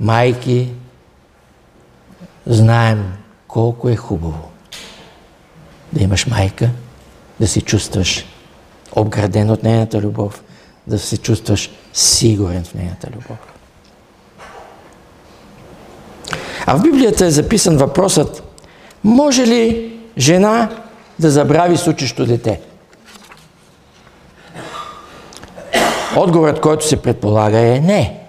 майки, 0.00 0.68
знаем 2.46 3.12
колко 3.48 3.88
е 3.88 3.96
хубаво 3.96 4.50
да 5.92 6.02
имаш 6.02 6.26
майка, 6.26 6.70
да 7.40 7.48
се 7.48 7.60
чувстваш 7.60 8.26
обграден 8.96 9.50
от 9.50 9.62
нейната 9.62 10.00
любов, 10.00 10.44
да 10.86 10.98
се 10.98 11.16
чувстваш 11.16 11.70
сигурен 11.92 12.64
в 12.64 12.74
нейната 12.74 13.10
любов. 13.10 13.53
А 16.66 16.76
в 16.76 16.82
Библията 16.82 17.26
е 17.26 17.30
записан 17.30 17.76
въпросът, 17.76 18.42
може 19.04 19.46
ли 19.46 19.92
жена 20.18 20.70
да 21.18 21.30
забрави 21.30 21.76
с 21.76 21.86
учещо 21.86 22.26
дете? 22.26 22.60
Отговорът, 26.16 26.60
който 26.60 26.88
се 26.88 27.02
предполага 27.02 27.58
е 27.58 27.80
не. 27.80 28.20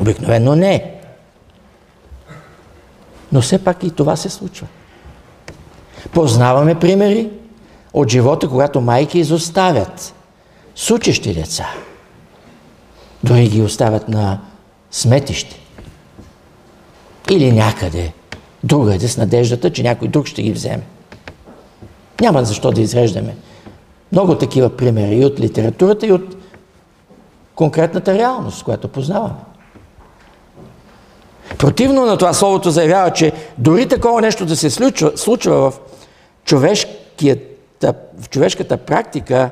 Обикновено 0.00 0.56
не. 0.56 0.94
Но 3.32 3.40
все 3.40 3.64
пак 3.64 3.82
и 3.82 3.90
това 3.90 4.16
се 4.16 4.30
случва. 4.30 4.66
Познаваме 6.12 6.78
примери 6.78 7.30
от 7.92 8.08
живота, 8.08 8.48
когато 8.48 8.80
майки 8.80 9.18
изоставят 9.18 10.14
с 10.76 10.90
учещи 10.90 11.34
деца. 11.34 11.68
Дори 13.24 13.48
ги 13.48 13.62
оставят 13.62 14.08
на 14.08 14.40
сметище. 14.90 15.60
Или 17.30 17.52
някъде 17.52 18.12
другаде 18.64 19.08
с 19.08 19.16
надеждата, 19.16 19.72
че 19.72 19.82
някой 19.82 20.08
друг 20.08 20.26
ще 20.26 20.42
ги 20.42 20.52
вземе. 20.52 20.82
Няма 22.20 22.44
защо 22.44 22.70
да 22.70 22.80
изреждаме. 22.80 23.36
Много 24.12 24.34
такива 24.34 24.76
примери 24.76 25.16
и 25.16 25.24
от 25.24 25.40
литературата, 25.40 26.06
и 26.06 26.12
от 26.12 26.36
конкретната 27.54 28.14
реалност, 28.14 28.64
която 28.64 28.88
познаваме. 28.88 29.34
Противно 31.58 32.06
на 32.06 32.16
това 32.16 32.32
Словото 32.32 32.70
заявява, 32.70 33.12
че 33.12 33.32
дори 33.58 33.88
такова 33.88 34.20
нещо 34.20 34.46
да 34.46 34.56
се 34.56 34.70
случва, 34.70 35.12
случва 35.16 35.70
в, 35.70 35.80
в 38.18 38.28
човешката 38.30 38.76
практика, 38.76 39.50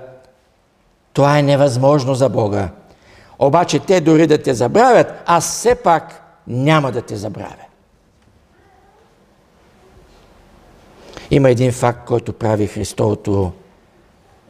това 1.13 1.39
е 1.39 1.43
невъзможно 1.43 2.15
за 2.15 2.29
Бога. 2.29 2.69
Обаче 3.39 3.79
те 3.79 4.01
дори 4.01 4.27
да 4.27 4.43
те 4.43 4.55
забравят, 4.55 5.13
аз 5.27 5.45
все 5.45 5.75
пак 5.75 6.23
няма 6.47 6.93
да 6.93 7.03
те 7.03 7.17
забравя. 7.17 7.68
Има 11.31 11.51
един 11.51 11.73
факт, 11.73 12.07
който 12.07 12.33
прави 12.33 12.67
Христовото, 12.67 13.53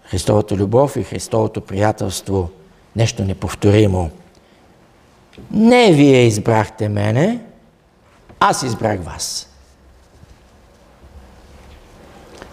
Христовото 0.04 0.56
любов 0.56 0.96
и 0.96 1.02
Христовото 1.02 1.60
приятелство 1.60 2.50
нещо 2.96 3.24
неповторимо. 3.24 4.10
Не 5.50 5.92
вие 5.92 6.26
избрахте 6.26 6.88
мене, 6.88 7.40
аз 8.40 8.62
избрах 8.62 9.00
вас. 9.00 9.48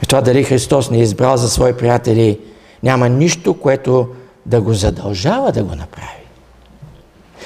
И 0.03 0.05
това 0.05 0.21
дали 0.21 0.43
Христос 0.43 0.91
не 0.91 1.01
избрал 1.01 1.37
за 1.37 1.49
свои 1.49 1.77
приятели, 1.77 2.39
няма 2.83 3.09
нищо, 3.09 3.59
което 3.59 4.07
да 4.45 4.61
го 4.61 4.73
задължава 4.73 5.51
да 5.51 5.63
го 5.63 5.75
направи. 5.75 6.25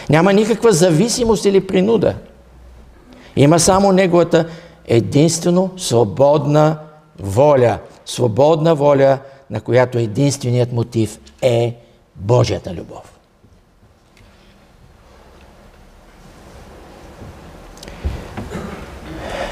Няма 0.09 0.34
никаква 0.34 0.71
зависимост 0.71 1.45
или 1.45 1.67
принуда. 1.67 2.15
Има 3.36 3.59
само 3.59 3.91
неговата 3.91 4.49
единствено 4.89 5.71
свободна 5.77 6.79
воля. 7.19 7.79
Свободна 8.05 8.75
воля, 8.75 9.19
на 9.49 9.61
която 9.61 9.97
единственият 9.97 10.71
мотив 10.71 11.19
е 11.41 11.75
Божията 12.15 12.73
любов. 12.73 13.19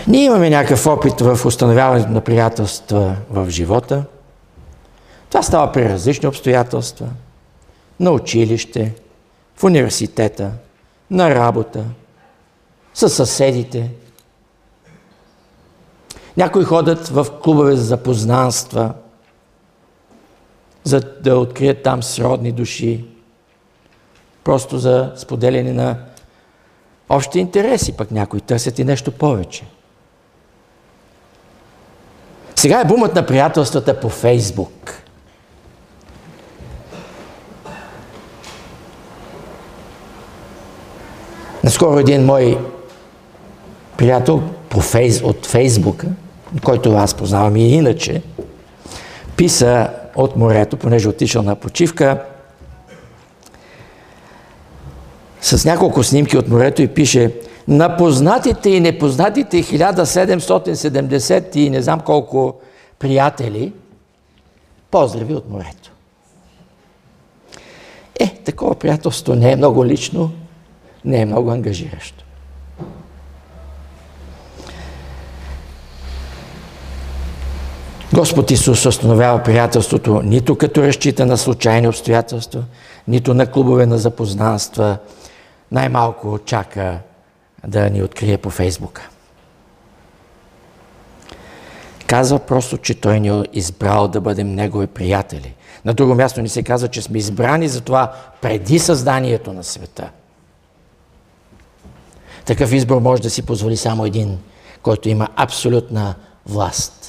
Ние 0.07 0.23
имаме 0.23 0.49
някакъв 0.49 0.87
опит 0.87 1.21
в 1.21 1.45
установяването 1.45 2.09
на 2.09 2.21
приятелства 2.21 3.15
в 3.29 3.49
живота. 3.49 4.03
Това 5.29 5.43
става 5.43 5.71
при 5.71 5.89
различни 5.89 6.27
обстоятелства. 6.27 7.07
На 7.99 8.11
училище, 8.11 8.93
в 9.55 9.63
университета, 9.63 10.51
на 11.11 11.35
работа, 11.35 11.83
с 12.93 13.09
съседите. 13.09 13.91
Някои 16.37 16.63
ходят 16.63 17.07
в 17.07 17.27
клубове 17.43 17.75
за 17.75 17.83
запознанства, 17.83 18.93
за 20.83 20.99
да 20.99 21.37
открият 21.37 21.83
там 21.83 22.03
сродни 22.03 22.51
души, 22.51 23.05
просто 24.43 24.77
за 24.77 25.11
споделяне 25.15 25.73
на 25.73 25.97
общи 27.09 27.39
интереси, 27.39 27.97
пък 27.97 28.11
някои 28.11 28.41
търсят 28.41 28.79
и 28.79 28.83
нещо 28.83 29.11
повече. 29.11 29.65
Сега 32.55 32.81
е 32.81 32.85
бумът 32.85 33.15
на 33.15 33.25
приятелствата 33.25 33.99
по 33.99 34.09
Фейсбук. 34.09 34.93
Наскоро 41.63 41.99
един 41.99 42.25
мой 42.25 42.57
приятел 43.97 44.43
по 44.69 44.81
фейс, 44.81 45.21
от 45.21 45.45
Фейсбука, 45.45 46.07
който 46.63 46.93
аз 46.93 47.13
познавам 47.13 47.55
и 47.55 47.73
иначе, 47.73 48.21
писа 49.37 49.89
от 50.15 50.35
морето, 50.35 50.77
понеже 50.77 51.09
отишъл 51.09 51.43
на 51.43 51.55
почивка, 51.55 52.23
с 55.41 55.65
няколко 55.65 56.03
снимки 56.03 56.37
от 56.37 56.47
морето 56.47 56.81
и 56.81 56.87
пише 56.87 57.33
на 57.67 57.97
познатите 57.97 58.69
и 58.69 58.79
непознатите 58.79 59.63
1770 59.63 61.55
и 61.55 61.69
не 61.69 61.81
знам 61.81 61.99
колко 61.99 62.55
приятели, 62.99 63.73
поздрави 64.91 65.33
от 65.33 65.49
морето. 65.49 65.91
Е, 68.19 68.27
такова 68.27 68.75
приятелство 68.75 69.35
не 69.35 69.51
е 69.51 69.55
много 69.55 69.85
лично, 69.85 70.31
не 71.05 71.21
е 71.21 71.25
много 71.25 71.51
ангажиращо. 71.51 72.23
Господ 78.13 78.51
Исус 78.51 78.85
установява 78.85 79.43
приятелството 79.43 80.21
нито 80.21 80.55
като 80.55 80.83
разчита 80.83 81.25
на 81.25 81.37
случайни 81.37 81.87
обстоятелства, 81.87 82.63
нито 83.07 83.33
на 83.33 83.51
клубове 83.51 83.85
на 83.85 83.97
запознанства, 83.97 84.97
най-малко 85.71 86.39
чака 86.45 86.99
да 87.67 87.89
ни 87.89 88.03
открие 88.03 88.37
по 88.37 88.49
Фейсбука. 88.49 89.09
Казва 92.05 92.39
просто, 92.39 92.77
че 92.77 93.01
Той 93.01 93.19
ни 93.19 93.29
е 93.29 93.43
избрал 93.53 94.07
да 94.07 94.21
бъдем 94.21 94.55
Негови 94.55 94.87
приятели. 94.87 95.53
На 95.85 95.93
друго 95.93 96.15
място 96.15 96.41
ни 96.41 96.49
се 96.49 96.63
казва, 96.63 96.87
че 96.87 97.01
сме 97.01 97.17
избрани 97.17 97.67
за 97.67 97.81
това 97.81 98.13
преди 98.41 98.79
създанието 98.79 99.53
на 99.53 99.63
света. 99.63 100.09
Такъв 102.45 102.73
избор 102.73 103.01
може 103.01 103.21
да 103.21 103.29
си 103.29 103.41
позволи 103.41 103.77
само 103.77 104.05
един, 104.05 104.37
който 104.81 105.09
има 105.09 105.27
абсолютна 105.35 106.15
власт 106.45 107.06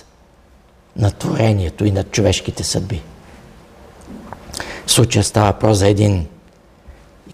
на 0.98 1.10
творението 1.10 1.84
и 1.84 1.92
на 1.92 2.04
човешките 2.04 2.64
съдби. 2.64 3.02
В 4.86 4.90
случая 4.90 5.24
става 5.24 5.46
въпрос 5.46 5.78
за 5.78 5.88
един, 5.88 6.26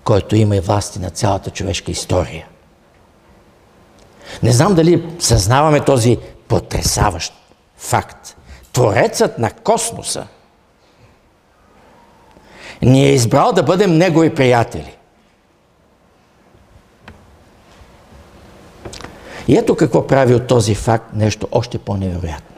който 0.04 0.36
има 0.36 0.56
и 0.56 0.60
власти 0.60 0.98
на 0.98 1.10
цялата 1.10 1.50
човешка 1.50 1.90
история. 1.90 2.46
Не 4.42 4.52
знам 4.52 4.74
дали 4.74 5.08
съзнаваме 5.18 5.80
този 5.80 6.18
потрясаващ 6.48 7.32
факт. 7.76 8.36
Творецът 8.72 9.38
на 9.38 9.50
космоса 9.50 10.26
ни 12.82 13.06
е 13.06 13.12
избрал 13.12 13.52
да 13.52 13.62
бъдем 13.62 13.98
Негови 13.98 14.34
приятели. 14.34 14.96
И 19.48 19.56
ето 19.56 19.76
какво 19.76 20.06
прави 20.06 20.34
от 20.34 20.46
този 20.46 20.74
факт 20.74 21.14
нещо 21.14 21.48
още 21.52 21.78
по-невероятно. 21.78 22.53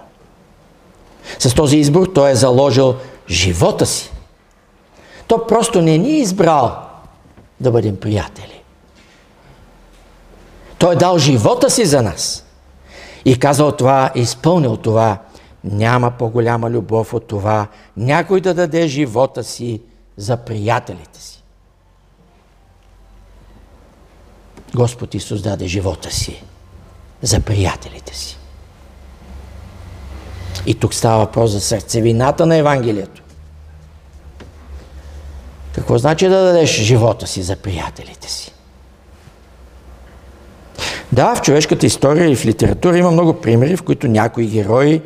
С 1.39 1.55
този 1.55 1.77
избор 1.77 2.07
той 2.07 2.31
е 2.31 2.35
заложил 2.35 2.95
живота 3.29 3.87
си. 3.87 4.11
То 5.27 5.47
просто 5.47 5.83
не 5.83 5.99
ни 5.99 6.09
е 6.09 6.21
избрал 6.21 6.77
да 7.61 7.71
бъдем 7.71 7.97
приятели. 7.97 8.63
Той 10.79 10.93
е 10.93 10.97
дал 10.97 11.19
живота 11.19 11.71
си 11.71 11.85
за 11.85 12.03
нас. 12.03 12.45
И 13.25 13.39
казал 13.39 13.73
това, 13.73 14.11
изпълнил 14.15 14.77
това. 14.77 15.19
Няма 15.65 16.11
по-голяма 16.11 16.71
любов 16.71 17.15
от 17.15 17.27
това 17.27 17.67
някой 17.97 18.41
да 18.41 18.55
даде 18.55 18.89
живота 18.89 19.45
си 19.45 19.81
за 20.17 20.37
приятелите 20.37 21.21
си. 21.21 21.43
Господ 24.75 25.15
Исус 25.15 25.43
даде 25.43 25.67
живота 25.67 26.11
си 26.11 26.45
за 27.23 27.41
приятелите 27.41 28.15
си. 28.15 28.39
И 30.67 30.75
тук 30.75 30.95
става 30.95 31.19
въпрос 31.19 31.51
за 31.51 31.61
сърцевината 31.61 32.47
на 32.47 32.57
Евангелието. 32.57 33.23
Какво 35.75 35.99
значи 35.99 36.29
да 36.29 36.45
дадеш 36.45 36.71
живота 36.71 37.27
си 37.27 37.43
за 37.43 37.57
приятелите 37.57 38.31
си? 38.31 38.53
Да, 41.13 41.35
в 41.35 41.43
човешката 41.43 41.87
история 41.87 42.31
и 42.31 42.37
в 42.37 42.47
литература 42.47 42.99
има 42.99 43.11
много 43.11 43.41
примери, 43.41 43.77
в 43.77 43.83
които 43.83 44.09
някои 44.09 44.47
герои 44.47 45.03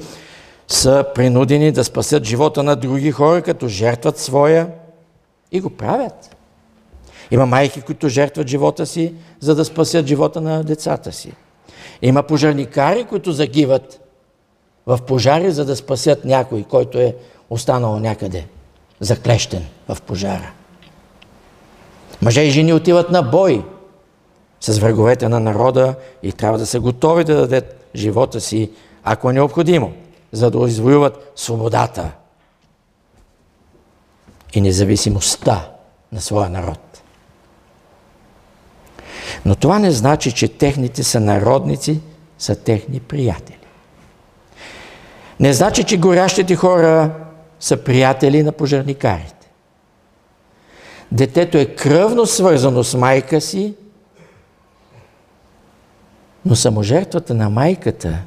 са 0.68 1.04
принудени 1.14 1.72
да 1.72 1.84
спасят 1.84 2.24
живота 2.24 2.62
на 2.62 2.76
други 2.76 3.10
хора, 3.10 3.42
като 3.42 3.68
жертват 3.68 4.18
своя 4.18 4.68
и 5.52 5.60
го 5.60 5.70
правят. 5.70 6.36
Има 7.30 7.46
майки, 7.46 7.80
които 7.80 8.08
жертват 8.08 8.48
живота 8.48 8.86
си, 8.86 9.14
за 9.40 9.54
да 9.54 9.64
спасят 9.64 10.06
живота 10.06 10.40
на 10.40 10.64
децата 10.64 11.12
си. 11.12 11.32
Има 12.02 12.22
пожарникари, 12.22 13.04
които 13.04 13.32
загиват 13.32 13.99
в 14.86 14.98
пожари, 15.06 15.50
за 15.50 15.64
да 15.64 15.76
спасят 15.76 16.24
някой, 16.24 16.62
който 16.62 16.98
е 16.98 17.16
останал 17.50 17.98
някъде 17.98 18.46
заклещен 19.00 19.66
в 19.88 20.02
пожара. 20.02 20.52
Мъже 22.22 22.42
и 22.42 22.50
жени 22.50 22.72
отиват 22.72 23.10
на 23.10 23.22
бой 23.22 23.64
с 24.60 24.78
враговете 24.78 25.28
на 25.28 25.40
народа 25.40 25.94
и 26.22 26.32
трябва 26.32 26.58
да 26.58 26.66
са 26.66 26.80
готови 26.80 27.24
да 27.24 27.36
дадат 27.36 27.88
живота 27.94 28.40
си, 28.40 28.70
ако 29.04 29.30
е 29.30 29.32
необходимо, 29.32 29.92
за 30.32 30.50
да 30.50 30.68
извоюват 30.68 31.32
свободата 31.36 32.12
и 34.54 34.60
независимостта 34.60 35.70
на 36.12 36.20
своя 36.20 36.50
народ. 36.50 37.02
Но 39.44 39.54
това 39.54 39.78
не 39.78 39.90
значи, 39.90 40.32
че 40.32 40.48
техните 40.48 41.02
сънародници 41.02 42.00
са 42.38 42.56
техни 42.56 43.00
приятели. 43.00 43.59
Не 45.40 45.52
значи, 45.52 45.84
че 45.84 45.96
горящите 45.96 46.56
хора 46.56 47.10
са 47.60 47.84
приятели 47.84 48.42
на 48.42 48.52
пожарникарите. 48.52 49.50
Детето 51.12 51.58
е 51.58 51.66
кръвно 51.66 52.26
свързано 52.26 52.84
с 52.84 52.98
майка 52.98 53.40
си, 53.40 53.74
но 56.46 56.56
саможертвата 56.56 57.34
на 57.34 57.50
майката 57.50 58.18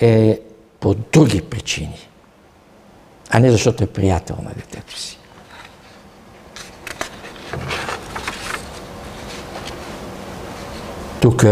е 0.00 0.40
по 0.80 0.94
други 0.94 1.42
причини, 1.42 2.08
а 3.30 3.38
не 3.38 3.50
защото 3.50 3.84
е 3.84 3.86
приятел 3.86 4.36
на 4.42 4.50
детето 4.54 4.98
си. 4.98 5.18
Тук 11.20 11.44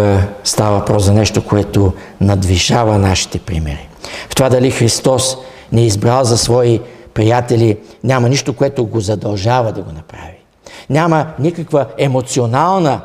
става 0.45 0.79
въпрос 0.79 1.05
за 1.05 1.13
нещо, 1.13 1.45
което 1.47 1.93
надвишава 2.21 2.99
нашите 2.99 3.39
примери. 3.39 3.89
В 4.29 4.35
това 4.35 4.49
дали 4.49 4.71
Христос 4.71 5.37
не 5.73 5.83
е 5.83 5.87
избрал 5.87 6.25
за 6.25 6.39
свои 6.39 6.81
приятели, 7.15 7.79
няма 8.05 8.29
нищо, 8.29 8.57
което 8.57 8.87
го 8.87 9.01
задължава 9.01 9.73
да 9.73 9.83
го 9.83 9.93
направи. 9.93 10.37
Няма 10.91 11.27
никаква 11.39 11.87
емоционална 11.99 13.01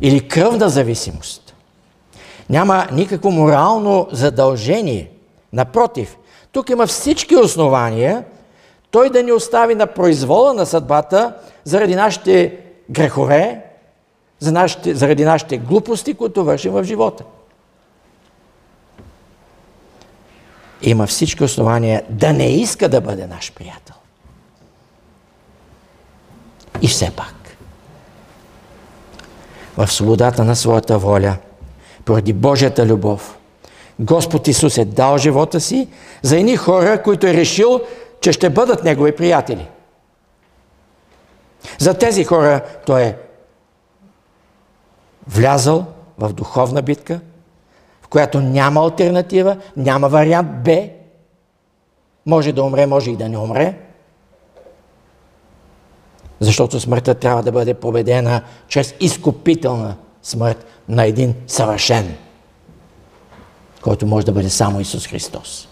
или 0.00 0.28
кръвна 0.28 0.68
зависимост. 0.68 1.54
Няма 2.50 2.86
никакво 2.92 3.30
морално 3.30 4.08
задължение. 4.12 5.10
Напротив, 5.52 6.16
тук 6.52 6.70
има 6.70 6.86
всички 6.86 7.36
основания 7.36 8.24
той 8.90 9.10
да 9.10 9.22
ни 9.22 9.32
остави 9.32 9.74
на 9.74 9.86
произвола 9.86 10.54
на 10.54 10.66
съдбата 10.66 11.34
заради 11.64 11.94
нашите 11.94 12.56
грехове, 12.90 13.62
за 14.42 14.52
нашите, 14.52 14.94
заради 14.94 15.24
нашите 15.24 15.58
глупости, 15.58 16.14
които 16.14 16.44
вършим 16.44 16.72
в 16.72 16.84
живота. 16.84 17.24
Има 20.82 21.06
всички 21.06 21.44
основания 21.44 22.02
да 22.08 22.32
не 22.32 22.48
иска 22.48 22.88
да 22.88 23.00
бъде 23.00 23.26
наш 23.26 23.52
приятел. 23.52 23.94
И 26.82 26.88
все 26.88 27.10
пак, 27.10 27.56
в 29.76 29.92
свободата 29.92 30.44
на 30.44 30.56
своята 30.56 30.98
воля, 30.98 31.36
поради 32.04 32.32
Божията 32.32 32.86
любов, 32.86 33.38
Господ 34.00 34.48
Исус 34.48 34.78
е 34.78 34.84
дал 34.84 35.18
живота 35.18 35.60
си 35.60 35.88
за 36.22 36.38
едни 36.38 36.56
хора, 36.56 37.02
които 37.02 37.26
е 37.26 37.34
решил, 37.34 37.80
че 38.20 38.32
ще 38.32 38.50
бъдат 38.50 38.84
Негови 38.84 39.16
приятели. 39.16 39.68
За 41.78 41.94
тези 41.94 42.24
хора 42.24 42.60
Той 42.86 43.02
е 43.02 43.16
влязал 45.26 45.86
в 46.18 46.32
духовна 46.32 46.82
битка, 46.82 47.20
в 48.02 48.08
която 48.08 48.40
няма 48.40 48.80
альтернатива, 48.80 49.56
няма 49.76 50.08
вариант 50.08 50.64
Б. 50.64 50.88
Може 52.26 52.52
да 52.52 52.62
умре, 52.62 52.86
може 52.86 53.10
и 53.10 53.16
да 53.16 53.28
не 53.28 53.38
умре. 53.38 53.78
Защото 56.40 56.80
смъртта 56.80 57.14
трябва 57.14 57.42
да 57.42 57.52
бъде 57.52 57.74
победена 57.74 58.42
чрез 58.68 58.94
изкупителна 59.00 59.96
смърт 60.22 60.66
на 60.88 61.04
един 61.04 61.34
съвършен, 61.46 62.16
който 63.82 64.06
може 64.06 64.26
да 64.26 64.32
бъде 64.32 64.50
само 64.50 64.80
Исус 64.80 65.06
Христос. 65.06 65.68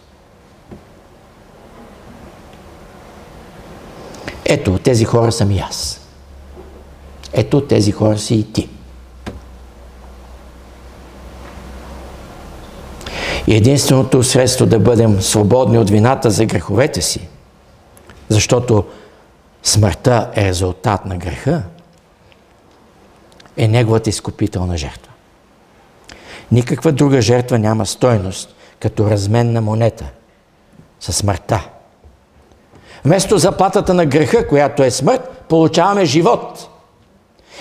Ето, 4.44 4.78
тези 4.78 5.04
хора 5.04 5.32
съм 5.32 5.50
и 5.50 5.58
аз. 5.58 6.00
Ето, 7.32 7.66
тези 7.66 7.92
хора 7.92 8.18
си 8.18 8.34
и 8.34 8.52
ти. 8.52 8.68
Единственото 13.48 14.22
средство 14.22 14.66
да 14.66 14.78
бъдем 14.78 15.22
свободни 15.22 15.78
от 15.78 15.90
вината 15.90 16.30
за 16.30 16.44
греховете 16.44 17.02
си, 17.02 17.28
защото 18.28 18.84
смъртта 19.62 20.30
е 20.36 20.44
резултат 20.44 21.06
на 21.06 21.16
греха, 21.16 21.62
е 23.56 23.68
неговата 23.68 24.10
изкупителна 24.10 24.76
жертва. 24.76 25.12
Никаква 26.52 26.92
друга 26.92 27.20
жертва 27.20 27.58
няма 27.58 27.86
стойност 27.86 28.54
като 28.80 29.10
разменна 29.10 29.60
монета 29.60 30.04
със 31.00 31.16
смъртта. 31.16 31.68
Вместо 33.04 33.38
заплатата 33.38 33.94
на 33.94 34.06
греха, 34.06 34.48
която 34.48 34.82
е 34.82 34.90
смърт, 34.90 35.44
получаваме 35.48 36.04
живот. 36.04 36.68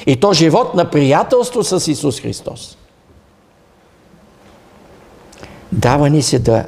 И 0.06 0.20
то 0.20 0.34
живот 0.34 0.76
на 0.76 0.90
приятелство 0.90 1.64
с 1.64 1.92
Исус 1.92 2.22
Христос. 2.22 2.78
Дава 5.72 6.10
ни 6.10 6.22
се 6.22 6.40
да, 6.40 6.66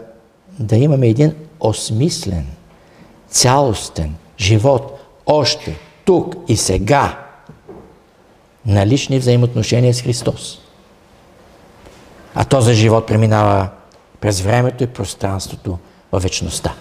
да 0.60 0.76
имаме 0.76 1.08
един 1.08 1.36
осмислен, 1.60 2.48
цялостен 3.30 4.16
живот 4.40 5.00
още 5.26 5.78
тук 6.06 6.36
и 6.48 6.58
сега 6.58 7.18
на 8.66 8.88
лични 8.88 9.20
взаимоотношения 9.20 9.94
с 9.94 10.02
Христос. 10.02 10.60
А 12.36 12.46
този 12.46 12.74
живот 12.74 13.08
преминава 13.08 13.70
през 14.20 14.42
времето 14.42 14.84
и 14.84 14.88
пространството 14.88 15.78
във 16.12 16.24
вечността. 16.24 16.74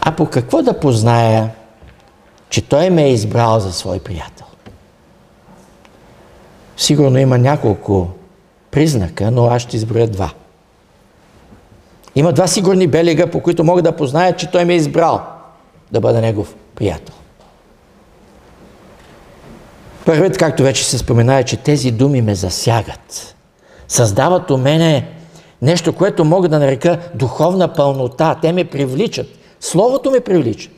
А 0.00 0.12
по 0.12 0.26
какво 0.26 0.62
да 0.62 0.80
позная, 0.80 1.50
че 2.50 2.62
Той 2.62 2.90
ме 2.90 3.04
е 3.04 3.12
избрал 3.12 3.60
за 3.60 3.72
свой 3.72 3.98
приятел? 3.98 4.46
Сигурно 6.76 7.18
има 7.18 7.38
няколко 7.38 8.08
признака, 8.72 9.30
но 9.30 9.46
аз 9.46 9.62
ще 9.62 9.76
изброя 9.76 10.08
два. 10.08 10.30
Има 12.14 12.32
два 12.32 12.46
сигурни 12.46 12.86
белега, 12.86 13.26
по 13.26 13.40
които 13.40 13.64
мога 13.64 13.82
да 13.82 13.96
позная, 13.96 14.36
че 14.36 14.50
той 14.50 14.64
ме 14.64 14.72
е 14.72 14.76
избрал 14.76 15.22
да 15.92 16.00
бъда 16.00 16.20
негов 16.20 16.54
приятел. 16.74 17.14
Първият, 20.06 20.38
както 20.38 20.62
вече 20.62 20.84
се 20.84 20.98
спомена, 20.98 21.38
е, 21.38 21.44
че 21.44 21.56
тези 21.56 21.90
думи 21.90 22.22
ме 22.22 22.34
засягат. 22.34 23.36
Създават 23.88 24.50
у 24.50 24.56
мене 24.56 25.08
нещо, 25.62 25.92
което 25.92 26.24
мога 26.24 26.48
да 26.48 26.58
нарека 26.58 26.98
духовна 27.14 27.72
пълнота. 27.72 28.38
Те 28.42 28.52
ме 28.52 28.64
привличат. 28.64 29.26
Словото 29.60 30.10
ме 30.10 30.20
привлича. 30.20 30.70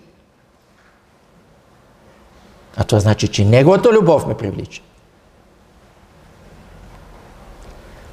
А 2.77 2.85
това 2.85 3.01
значи, 3.01 3.29
че 3.29 3.45
Неговата 3.45 3.93
любов 3.93 4.27
ме 4.27 4.35
привлича. 4.35 4.83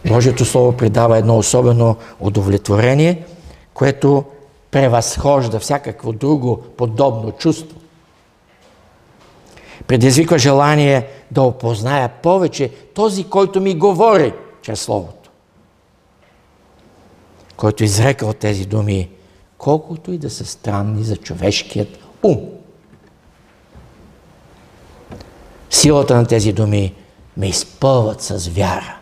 Божието 0.08 0.46
Слово 0.46 0.78
придава 0.78 1.18
едно 1.18 1.38
особено 1.38 1.96
удовлетворение, 2.20 3.26
което 3.74 4.24
превъзхожда 4.72 5.60
всякакво 5.60 6.14
друго 6.14 6.64
подобно 6.78 7.32
чувство. 7.32 7.78
Предизвиква 9.88 10.40
желание 10.40 11.08
да 11.32 11.42
опозная 11.42 12.10
повече 12.10 12.72
този, 12.94 13.24
който 13.24 13.62
ми 13.62 13.76
говори 13.76 14.34
чрез 14.62 14.82
Словото. 14.82 15.30
Който 17.58 17.84
изрекал 17.84 18.34
тези 18.34 18.66
думи, 18.66 19.10
колкото 19.58 20.12
и 20.12 20.18
да 20.18 20.30
са 20.30 20.46
странни 20.46 21.04
за 21.04 21.18
човешкият 21.18 22.00
ум. 22.24 22.40
Силата 25.70 26.16
на 26.16 26.26
тези 26.26 26.54
думи 26.54 26.96
ме 27.38 27.48
изпълват 27.48 28.22
с 28.22 28.48
вяра. 28.48 29.01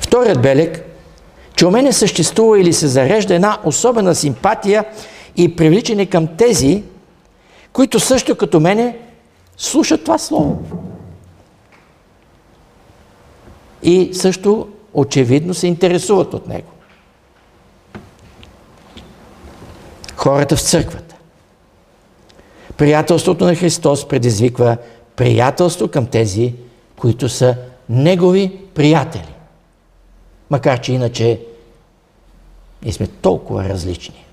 Вторият 0.00 0.42
белег, 0.42 0.84
че 1.56 1.66
у 1.66 1.70
мене 1.70 1.92
съществува 1.92 2.60
или 2.60 2.72
се 2.72 2.86
зарежда 2.86 3.34
една 3.34 3.58
особена 3.64 4.14
симпатия 4.14 4.84
и 5.36 5.56
привличане 5.56 6.06
към 6.06 6.36
тези, 6.36 6.82
които 7.72 8.00
също 8.00 8.36
като 8.36 8.60
мене 8.60 8.98
слушат 9.56 10.04
това 10.04 10.18
слово. 10.18 10.58
И 13.82 14.10
също 14.12 14.68
очевидно 14.94 15.54
се 15.54 15.66
интересуват 15.66 16.34
от 16.34 16.48
него. 16.48 16.70
хората 20.20 20.56
в 20.56 20.60
църквата. 20.60 21.16
Приятелството 22.76 23.44
на 23.44 23.54
Христос 23.54 24.08
предизвиква 24.08 24.76
приятелство 25.16 25.88
към 25.88 26.06
тези, 26.06 26.54
които 26.96 27.28
са 27.28 27.56
Негови 27.88 28.52
приятели. 28.74 29.34
Макар, 30.50 30.80
че 30.80 30.92
иначе 30.92 31.40
ние 32.82 32.92
сме 32.92 33.06
толкова 33.06 33.68
различни. 33.68 34.24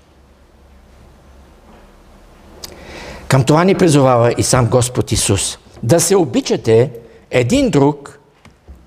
Към 3.28 3.44
това 3.44 3.64
ни 3.64 3.74
призовава 3.74 4.34
и 4.38 4.42
сам 4.42 4.66
Господ 4.66 5.12
Исус. 5.12 5.58
Да 5.82 6.00
се 6.00 6.16
обичате 6.16 6.92
един 7.30 7.70
друг, 7.70 8.18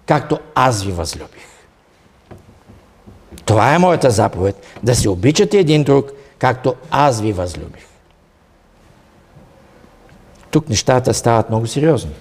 както 0.05 0.39
аз 0.55 0.83
ви 0.83 0.91
възлюбих. 0.91 1.47
Това 3.45 3.73
е 3.75 3.79
моята 3.79 4.11
заповед. 4.11 4.65
Да 4.83 4.95
се 4.95 5.09
обичате 5.09 5.59
един 5.59 5.83
друг, 5.83 6.11
както 6.39 6.75
аз 6.91 7.21
ви 7.21 7.33
възлюбих. 7.33 7.85
Тук 10.51 10.69
нещата 10.69 11.13
стават 11.13 11.49
много 11.49 11.67
сериозни. 11.67 12.11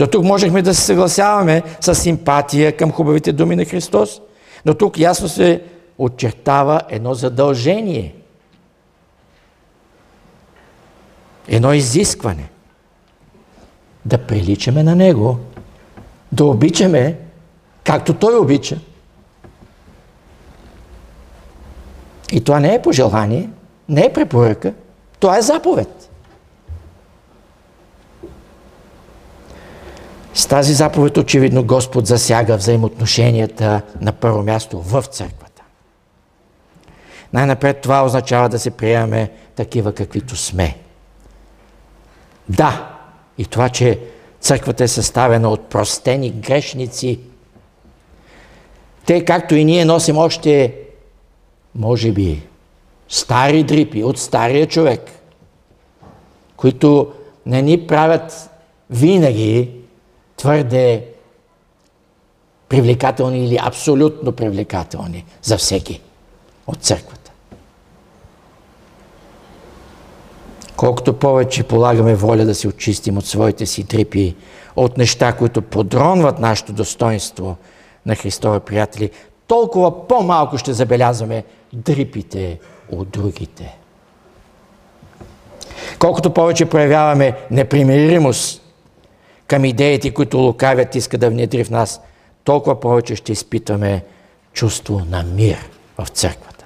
До 0.00 0.06
тук 0.06 0.24
можехме 0.24 0.62
да 0.62 0.74
се 0.74 0.82
съгласяваме 0.82 1.62
с 1.80 1.94
симпатия 1.94 2.76
към 2.76 2.92
хубавите 2.92 3.32
думи 3.32 3.56
на 3.56 3.64
Христос, 3.64 4.20
но 4.66 4.74
тук 4.74 4.98
ясно 4.98 5.28
се 5.28 5.62
очертава 5.98 6.80
едно 6.88 7.14
задължение. 7.14 8.14
Едно 11.48 11.72
изискване. 11.72 12.50
Да 14.04 14.18
приличаме 14.18 14.82
на 14.82 14.96
Него, 14.96 15.38
да 16.32 16.44
обичаме, 16.44 17.18
както 17.84 18.14
Той 18.14 18.38
обича. 18.38 18.78
И 22.32 22.44
това 22.44 22.60
не 22.60 22.74
е 22.74 22.82
пожелание, 22.82 23.48
не 23.88 24.04
е 24.04 24.12
препоръка, 24.12 24.72
това 25.18 25.38
е 25.38 25.42
заповед. 25.42 26.09
Тази 30.50 30.74
заповед 30.74 31.16
очевидно 31.16 31.64
Господ 31.64 32.06
засяга 32.06 32.56
взаимоотношенията 32.56 33.82
на 34.00 34.12
първо 34.12 34.42
място 34.42 34.80
в 34.80 35.02
църквата. 35.02 35.62
Най-напред 37.32 37.80
това 37.80 38.04
означава 38.04 38.48
да 38.48 38.58
се 38.58 38.70
приемаме 38.70 39.30
такива 39.56 39.92
каквито 39.92 40.36
сме. 40.36 40.76
Да, 42.48 42.98
и 43.38 43.44
това, 43.44 43.68
че 43.68 43.98
църквата 44.40 44.84
е 44.84 44.88
съставена 44.88 45.48
от 45.48 45.66
простени 45.66 46.30
грешници. 46.30 47.20
Те, 49.06 49.24
както 49.24 49.54
и 49.54 49.64
ние, 49.64 49.84
носим 49.84 50.18
още, 50.18 50.74
може 51.74 52.12
би, 52.12 52.42
стари 53.08 53.62
дрипи 53.62 54.04
от 54.04 54.18
стария 54.18 54.66
човек, 54.66 55.10
които 56.56 57.12
не 57.46 57.62
ни 57.62 57.86
правят 57.86 58.50
винаги 58.90 59.79
твърде 60.40 61.04
привлекателни 62.68 63.44
или 63.44 63.58
абсолютно 63.62 64.32
привлекателни 64.32 65.24
за 65.42 65.56
всеки 65.56 66.00
от 66.66 66.78
църквата. 66.78 67.30
Колкото 70.76 71.12
повече 71.12 71.62
полагаме 71.62 72.14
воля 72.14 72.44
да 72.44 72.54
се 72.54 72.68
очистим 72.68 73.18
от 73.18 73.26
своите 73.26 73.66
си 73.66 73.84
трипи, 73.84 74.36
от 74.76 74.98
неща, 74.98 75.32
които 75.32 75.62
подронват 75.62 76.38
нашето 76.38 76.72
достоинство 76.72 77.56
на 78.06 78.14
Христови 78.14 78.60
приятели, 78.60 79.10
толкова 79.46 80.08
по-малко 80.08 80.58
ще 80.58 80.72
забелязваме 80.72 81.44
дрипите 81.72 82.58
от 82.92 83.10
другите. 83.10 83.76
Колкото 85.98 86.30
повече 86.30 86.66
проявяваме 86.66 87.36
непримиримост 87.50 88.69
към 89.50 89.64
идеите, 89.64 90.14
които 90.14 90.38
лукавят 90.38 90.94
иска 90.94 91.18
да 91.18 91.30
внедри 91.30 91.64
в 91.64 91.70
нас, 91.70 92.00
толкова 92.44 92.80
повече 92.80 93.16
ще 93.16 93.32
изпитваме 93.32 94.04
чувство 94.52 95.02
на 95.10 95.22
мир 95.22 95.58
в 95.98 96.06
църквата. 96.08 96.64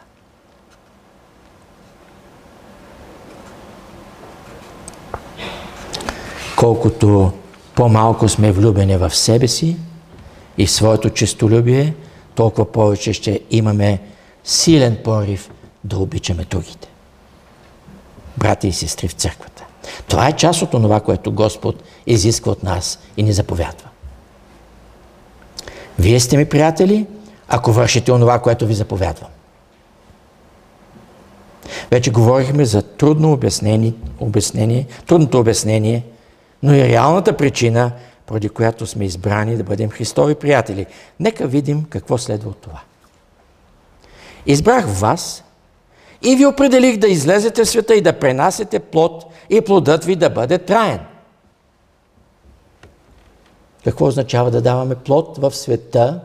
Колкото 6.56 7.32
по-малко 7.74 8.28
сме 8.28 8.52
влюбени 8.52 8.96
в 8.96 9.14
себе 9.14 9.48
си 9.48 9.76
и 10.58 10.66
в 10.66 10.70
своето 10.70 11.10
честолюбие, 11.10 11.94
толкова 12.34 12.72
повече 12.72 13.12
ще 13.12 13.40
имаме 13.50 14.00
силен 14.44 14.98
порив 15.04 15.50
да 15.84 15.98
обичаме 15.98 16.44
другите. 16.44 16.88
Брати 18.38 18.68
и 18.68 18.72
сестри 18.72 19.08
в 19.08 19.12
църквата. 19.12 19.53
Това 20.06 20.28
е 20.28 20.32
част 20.32 20.62
от 20.62 20.70
това, 20.70 21.00
което 21.00 21.32
Господ 21.32 21.82
изисква 22.06 22.52
от 22.52 22.62
нас 22.62 22.98
и 23.16 23.22
ни 23.22 23.32
заповядва. 23.32 23.88
Вие 25.98 26.20
сте 26.20 26.36
ми 26.36 26.44
приятели, 26.44 27.06
ако 27.48 27.72
вършите 27.72 28.12
онова, 28.12 28.38
което 28.38 28.66
ви 28.66 28.74
заповядвам. 28.74 29.30
Вече 31.90 32.10
говорихме 32.10 32.64
за 32.64 32.82
трудно 32.82 33.32
обяснение, 33.32 33.92
обяснение, 34.20 34.86
трудното 35.06 35.38
обяснение, 35.38 36.04
но 36.62 36.74
и 36.74 36.88
реалната 36.88 37.36
причина, 37.36 37.92
поради 38.26 38.48
която 38.48 38.86
сме 38.86 39.04
избрани 39.04 39.56
да 39.56 39.64
бъдем 39.64 39.90
Христови 39.90 40.34
приятели. 40.34 40.86
Нека 41.20 41.46
видим 41.46 41.84
какво 41.84 42.18
следва 42.18 42.50
от 42.50 42.58
това. 42.58 42.80
Избрах 44.46 44.86
вас 44.86 45.44
и 46.24 46.36
ви 46.36 46.46
определих 46.46 46.96
да 46.96 47.08
излезете 47.08 47.64
в 47.64 47.68
света 47.68 47.94
и 47.94 48.00
да 48.00 48.18
пренасете 48.18 48.78
плод 48.78 49.24
и 49.50 49.60
плодът 49.60 50.04
ви 50.04 50.16
да 50.16 50.30
бъде 50.30 50.58
траен. 50.58 51.00
Какво 53.84 54.06
означава 54.06 54.50
да 54.50 54.62
даваме 54.62 54.94
плод 54.94 55.38
в 55.38 55.50
света? 55.54 56.20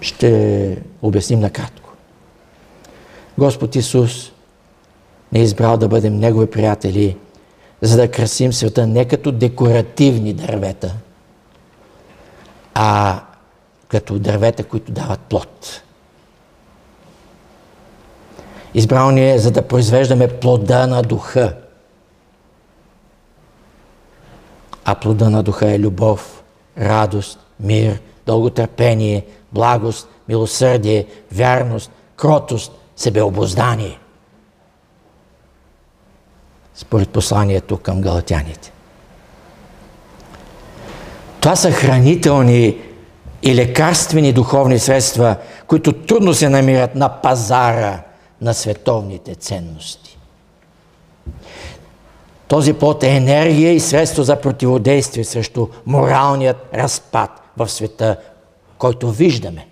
Ще 0.00 0.82
обясним 1.02 1.40
накратко. 1.40 1.92
Господ 3.38 3.76
Исус 3.76 4.32
не 5.32 5.40
е 5.40 5.42
избрал 5.42 5.76
да 5.76 5.88
бъдем 5.88 6.18
Негови 6.18 6.50
приятели, 6.50 7.16
за 7.80 7.96
да 7.96 8.10
красим 8.10 8.52
света 8.52 8.86
не 8.86 9.08
като 9.08 9.32
декоративни 9.32 10.32
дървета, 10.32 10.94
а 12.74 13.20
като 13.92 14.18
дървета, 14.18 14.64
които 14.64 14.92
дават 14.92 15.20
плод. 15.20 15.82
Избрал 18.74 19.10
ни 19.10 19.30
е, 19.30 19.38
за 19.38 19.50
да 19.50 19.68
произвеждаме 19.68 20.28
плода 20.28 20.86
на 20.86 21.02
духа. 21.02 21.56
А 24.84 24.94
плода 24.94 25.30
на 25.30 25.42
духа 25.42 25.72
е 25.72 25.78
любов, 25.78 26.42
радост, 26.78 27.38
мир, 27.60 28.00
дълготърпение, 28.26 29.26
благост, 29.52 30.08
милосърдие, 30.28 31.06
вярност, 31.32 31.90
кротост, 32.16 32.72
себеобоздание. 32.96 33.98
Според 36.74 37.08
посланието 37.08 37.76
към 37.76 38.00
галатяните. 38.00 38.72
Това 41.40 41.56
са 41.56 41.70
хранителни 41.70 42.91
и 43.42 43.54
лекарствени 43.54 44.32
духовни 44.32 44.78
средства, 44.78 45.36
които 45.66 45.92
трудно 45.92 46.34
се 46.34 46.48
намират 46.48 46.94
на 46.94 47.08
пазара 47.08 48.02
на 48.40 48.54
световните 48.54 49.34
ценности. 49.34 50.18
Този 52.48 52.72
плод 52.72 53.02
е 53.02 53.16
енергия 53.16 53.72
и 53.72 53.80
средство 53.80 54.22
за 54.22 54.40
противодействие 54.40 55.24
срещу 55.24 55.68
моралният 55.86 56.56
разпад 56.74 57.30
в 57.56 57.68
света, 57.68 58.16
който 58.78 59.10
виждаме. 59.10 59.68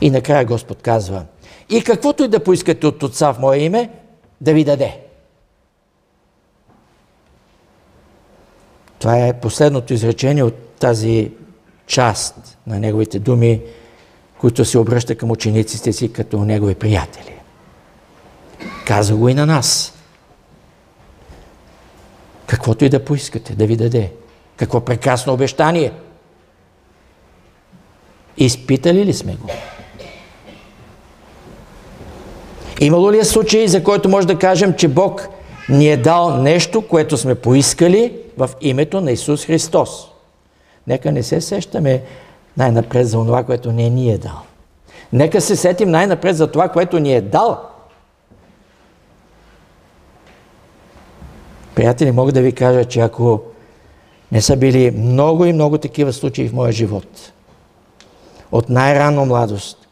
И 0.00 0.10
накрая 0.10 0.44
Господ 0.44 0.82
казва, 0.82 1.24
и 1.70 1.84
каквото 1.84 2.24
и 2.24 2.28
да 2.28 2.44
поискате 2.44 2.86
от 2.86 3.02
Отца 3.02 3.32
в 3.32 3.38
Мое 3.38 3.58
име, 3.58 3.90
да 4.40 4.54
ви 4.54 4.64
даде. 4.64 5.00
Това 8.98 9.26
е 9.26 9.40
последното 9.40 9.94
изречение 9.94 10.42
от 10.42 10.71
тази 10.82 11.30
част 11.86 12.58
на 12.66 12.78
неговите 12.78 13.18
думи, 13.18 13.60
които 14.38 14.64
се 14.64 14.78
обръща 14.78 15.14
към 15.14 15.30
учениците 15.30 15.92
си 15.92 16.12
като 16.12 16.38
негови 16.38 16.74
приятели. 16.74 17.34
Каза 18.86 19.16
го 19.16 19.28
и 19.28 19.34
на 19.34 19.46
нас. 19.46 19.94
Каквото 22.46 22.84
и 22.84 22.88
да 22.88 23.04
поискате, 23.04 23.54
да 23.54 23.66
ви 23.66 23.76
даде. 23.76 24.12
Какво 24.56 24.80
прекрасно 24.80 25.32
обещание. 25.32 25.92
Изпитали 28.36 29.04
ли 29.04 29.12
сме 29.12 29.34
го? 29.34 29.48
Имало 32.80 33.12
ли 33.12 33.18
е 33.18 33.24
случай, 33.24 33.68
за 33.68 33.84
който 33.84 34.08
може 34.08 34.26
да 34.26 34.38
кажем, 34.38 34.74
че 34.74 34.88
Бог 34.88 35.28
ни 35.68 35.88
е 35.88 35.96
дал 35.96 36.42
нещо, 36.42 36.88
което 36.88 37.16
сме 37.16 37.34
поискали 37.34 38.16
в 38.38 38.50
името 38.60 39.00
на 39.00 39.12
Исус 39.12 39.44
Христос? 39.44 40.11
Нека 40.86 41.12
не 41.12 41.22
се 41.22 41.40
сещаме 41.40 42.02
най-напред 42.56 43.08
за 43.08 43.18
това, 43.18 43.44
което 43.44 43.72
не 43.72 43.90
ни 43.90 44.10
е 44.10 44.18
дал. 44.18 44.42
Нека 45.12 45.40
се 45.40 45.56
сетим 45.56 45.90
най-напред 45.90 46.36
за 46.36 46.46
това, 46.46 46.68
което 46.68 46.98
ни 46.98 47.14
е 47.14 47.20
дал. 47.20 47.60
Приятели, 51.74 52.12
мога 52.12 52.32
да 52.32 52.42
ви 52.42 52.52
кажа, 52.52 52.84
че 52.84 53.00
ако 53.00 53.40
не 54.32 54.42
са 54.42 54.56
били 54.56 54.90
много 54.90 55.44
и 55.44 55.52
много 55.52 55.78
такива 55.78 56.12
случаи 56.12 56.48
в 56.48 56.52
моя 56.52 56.72
живот, 56.72 57.32
от 58.52 58.68
най-ранно 58.68 59.26
младост, 59.26 59.88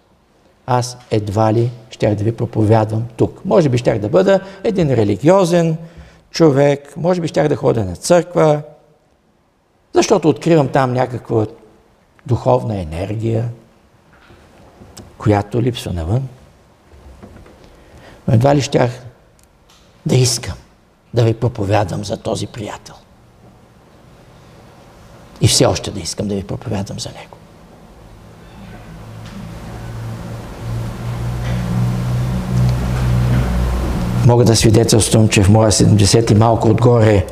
аз 0.66 0.98
едва 1.10 1.52
ли 1.52 1.70
щях 1.90 2.14
да 2.14 2.24
ви 2.24 2.32
проповядвам 2.32 3.04
тук. 3.16 3.44
Може 3.44 3.68
би 3.68 3.78
щях 3.78 3.98
да 3.98 4.08
бъда 4.08 4.40
един 4.64 4.94
религиозен 4.94 5.76
човек, 6.30 6.96
може 6.96 7.20
би 7.20 7.28
щях 7.28 7.48
да 7.48 7.56
ходя 7.56 7.84
на 7.84 7.96
църква, 7.96 8.62
защото 9.94 10.28
откривам 10.28 10.68
там 10.68 10.92
някаква 10.92 11.46
духовна 12.26 12.80
енергия, 12.80 13.48
която 15.18 15.62
липсва 15.62 15.92
навън. 15.92 16.28
Но 18.28 18.34
едва 18.34 18.54
ли 18.54 18.60
щях 18.60 18.90
да 20.06 20.16
искам 20.16 20.56
да 21.14 21.24
ви 21.24 21.34
проповядам 21.34 22.04
за 22.04 22.16
този 22.16 22.46
приятел. 22.46 22.94
И 25.40 25.48
все 25.48 25.66
още 25.66 25.90
да 25.90 26.00
искам 26.00 26.28
да 26.28 26.34
ви 26.34 26.44
проповядам 26.44 27.00
за 27.00 27.08
него. 27.08 27.36
Мога 34.26 34.44
да 34.44 34.56
свидетелствам, 34.56 35.28
че 35.28 35.42
в 35.42 35.48
моя 35.48 35.70
70 35.70 36.32
и 36.32 36.34
малко 36.34 36.68
отгоре 36.68 37.26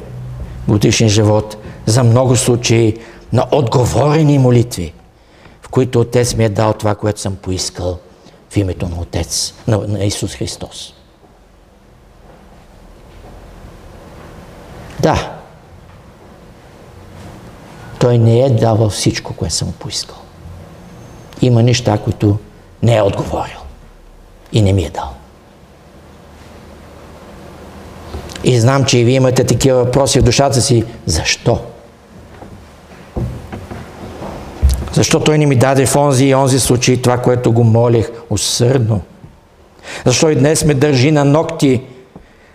годишен 0.68 1.08
живот 1.08 1.56
за 1.88 2.04
много 2.04 2.36
случаи 2.36 2.98
на 3.32 3.46
отговорени 3.52 4.38
молитви, 4.38 4.92
в 5.62 5.68
които 5.68 6.00
Отец 6.00 6.34
ми 6.34 6.44
е 6.44 6.48
дал 6.48 6.72
това, 6.72 6.94
което 6.94 7.20
съм 7.20 7.36
поискал 7.36 7.98
в 8.50 8.56
името 8.56 8.88
на 8.88 9.00
Отец, 9.00 9.54
на, 9.66 9.78
на 9.78 10.04
Исус 10.04 10.34
Христос. 10.34 10.94
Да, 15.00 15.38
Той 17.98 18.18
не 18.18 18.40
е 18.40 18.50
давал 18.50 18.88
всичко, 18.88 19.34
което 19.34 19.54
съм 19.54 19.72
поискал. 19.78 20.16
Има 21.42 21.62
неща, 21.62 21.98
които 21.98 22.38
не 22.82 22.96
е 22.96 23.02
отговорил 23.02 23.58
и 24.52 24.62
не 24.62 24.72
ми 24.72 24.84
е 24.84 24.90
дал. 24.90 25.14
И 28.44 28.60
знам, 28.60 28.84
че 28.84 28.98
и 28.98 29.04
вие 29.04 29.14
имате 29.14 29.44
такива 29.44 29.84
въпроси 29.84 30.20
в 30.20 30.22
душата 30.22 30.60
си. 30.60 30.84
Защо? 31.06 31.60
Защо 34.92 35.20
той 35.20 35.38
не 35.38 35.46
ми 35.46 35.56
даде 35.56 35.86
в 35.86 35.96
онзи 35.96 36.24
и 36.26 36.34
онзи 36.34 36.60
случай 36.60 37.02
това, 37.02 37.18
което 37.18 37.52
го 37.52 37.64
молих 37.64 38.10
усърдно? 38.30 39.00
Защо 40.06 40.30
и 40.30 40.36
днес 40.36 40.64
ме 40.64 40.74
държи 40.74 41.12
на 41.12 41.24
ногти 41.24 41.82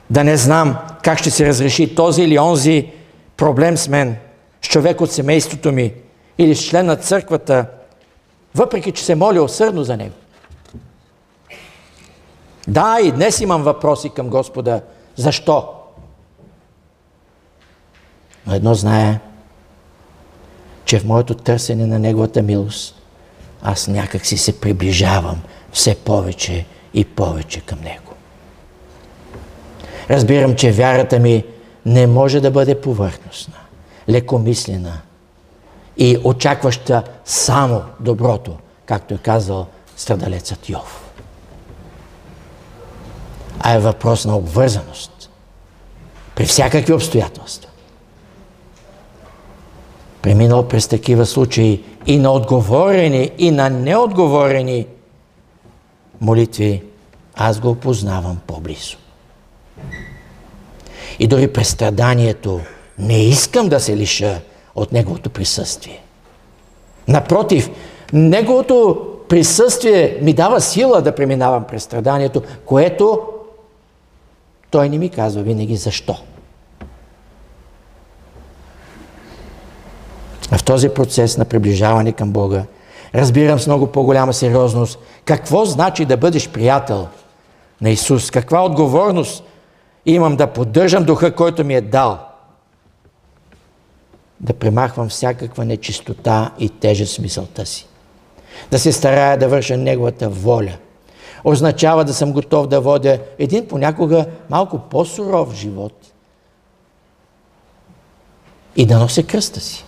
да 0.09 0.23
не 0.23 0.37
знам 0.37 0.75
как 1.03 1.19
ще 1.19 1.31
се 1.31 1.45
разреши 1.45 1.95
този 1.95 2.23
или 2.23 2.39
онзи 2.39 2.87
проблем 3.37 3.77
с 3.77 3.87
мен, 3.87 4.15
с 4.61 4.67
човек 4.67 5.01
от 5.01 5.11
семейството 5.11 5.71
ми 5.71 5.93
или 6.37 6.55
с 6.55 6.65
член 6.65 6.85
на 6.85 6.95
църквата, 6.95 7.65
въпреки 8.55 8.91
че 8.91 9.05
се 9.05 9.15
моля 9.15 9.43
усърдно 9.43 9.83
за 9.83 9.97
него. 9.97 10.15
Да, 12.67 12.97
и 13.03 13.11
днес 13.11 13.39
имам 13.41 13.63
въпроси 13.63 14.09
към 14.09 14.29
Господа. 14.29 14.81
Защо? 15.15 15.69
Но 18.47 18.53
едно 18.53 18.73
знае, 18.73 19.19
че 20.85 20.99
в 20.99 21.05
моето 21.05 21.33
търсене 21.33 21.85
на 21.85 21.99
Неговата 21.99 22.41
милост, 22.41 22.95
аз 23.61 23.87
някак 23.87 24.25
си 24.25 24.37
се 24.37 24.59
приближавам 24.59 25.41
все 25.71 25.95
повече 25.95 26.65
и 26.93 27.05
повече 27.05 27.61
към 27.61 27.79
Него. 27.79 28.13
Разбирам, 30.09 30.55
че 30.55 30.71
вярата 30.71 31.19
ми 31.19 31.43
не 31.85 32.07
може 32.07 32.39
да 32.39 32.51
бъде 32.51 32.81
повърхностна, 32.81 33.57
лекомислена 34.09 35.01
и 35.97 36.17
очакваща 36.23 37.03
само 37.25 37.81
доброто, 37.99 38.57
както 38.85 39.13
е 39.13 39.17
казал 39.17 39.67
страдалецът 39.97 40.69
Йов. 40.69 41.11
А 43.59 43.73
е 43.73 43.79
въпрос 43.79 44.25
на 44.25 44.37
обвързаност 44.37 45.29
при 46.35 46.45
всякакви 46.45 46.93
обстоятелства 46.93 47.69
преминал 50.23 50.67
през 50.67 50.87
такива 50.87 51.25
случаи 51.25 51.83
и 52.05 52.17
на 52.17 52.31
отговорени, 52.31 53.31
и 53.37 53.51
на 53.51 53.69
неотговорени 53.69 54.87
молитви, 56.21 56.83
аз 57.35 57.59
го 57.59 57.69
опознавам 57.69 58.37
по-близо. 58.47 58.97
И 61.19 61.27
дори 61.27 61.53
през 61.53 61.69
страданието 61.69 62.59
не 62.99 63.23
искам 63.23 63.69
да 63.69 63.79
се 63.79 63.97
лиша 63.97 64.41
от 64.75 64.91
Неговото 64.91 65.29
присъствие. 65.29 66.01
Напротив, 67.07 67.69
Неговото 68.13 69.07
присъствие 69.29 70.17
ми 70.21 70.33
дава 70.33 70.61
сила 70.61 71.01
да 71.01 71.15
преминавам 71.15 71.63
през 71.63 71.83
страданието, 71.83 72.41
което 72.65 73.21
Той 74.71 74.89
не 74.89 74.97
ми 74.97 75.09
казва 75.09 75.41
винаги 75.41 75.75
защо. 75.75 76.17
В 80.57 80.63
този 80.63 80.89
процес 80.89 81.37
на 81.37 81.45
приближаване 81.45 82.11
към 82.11 82.31
Бога, 82.31 82.63
разбирам 83.15 83.59
с 83.59 83.67
много 83.67 83.87
по-голяма 83.87 84.33
сериозност 84.33 84.99
какво 85.25 85.65
значи 85.65 86.05
да 86.05 86.17
бъдеш 86.17 86.49
приятел 86.49 87.07
на 87.81 87.89
Исус, 87.89 88.31
каква 88.31 88.65
отговорност 88.65 89.43
имам 90.05 90.35
да 90.35 90.47
поддържам 90.47 91.03
духа, 91.03 91.35
който 91.35 91.63
ми 91.63 91.75
е 91.75 91.81
дал, 91.81 92.19
да 94.39 94.53
премахвам 94.53 95.09
всякаква 95.09 95.65
нечистота 95.65 96.51
и 96.59 96.69
тежест 96.69 97.17
в 97.17 97.21
мисълта 97.21 97.65
си, 97.65 97.87
да 98.71 98.79
се 98.79 98.91
старая 98.91 99.37
да 99.37 99.47
върша 99.47 99.77
Неговата 99.77 100.29
воля. 100.29 100.73
Означава 101.43 102.05
да 102.05 102.13
съм 102.13 102.33
готов 102.33 102.67
да 102.67 102.81
водя 102.81 103.19
един 103.39 103.67
понякога 103.67 104.25
малко 104.49 104.79
по-суров 104.79 105.53
живот 105.53 105.93
и 108.75 108.85
да 108.85 108.99
нося 108.99 109.23
кръста 109.23 109.59
си. 109.59 109.85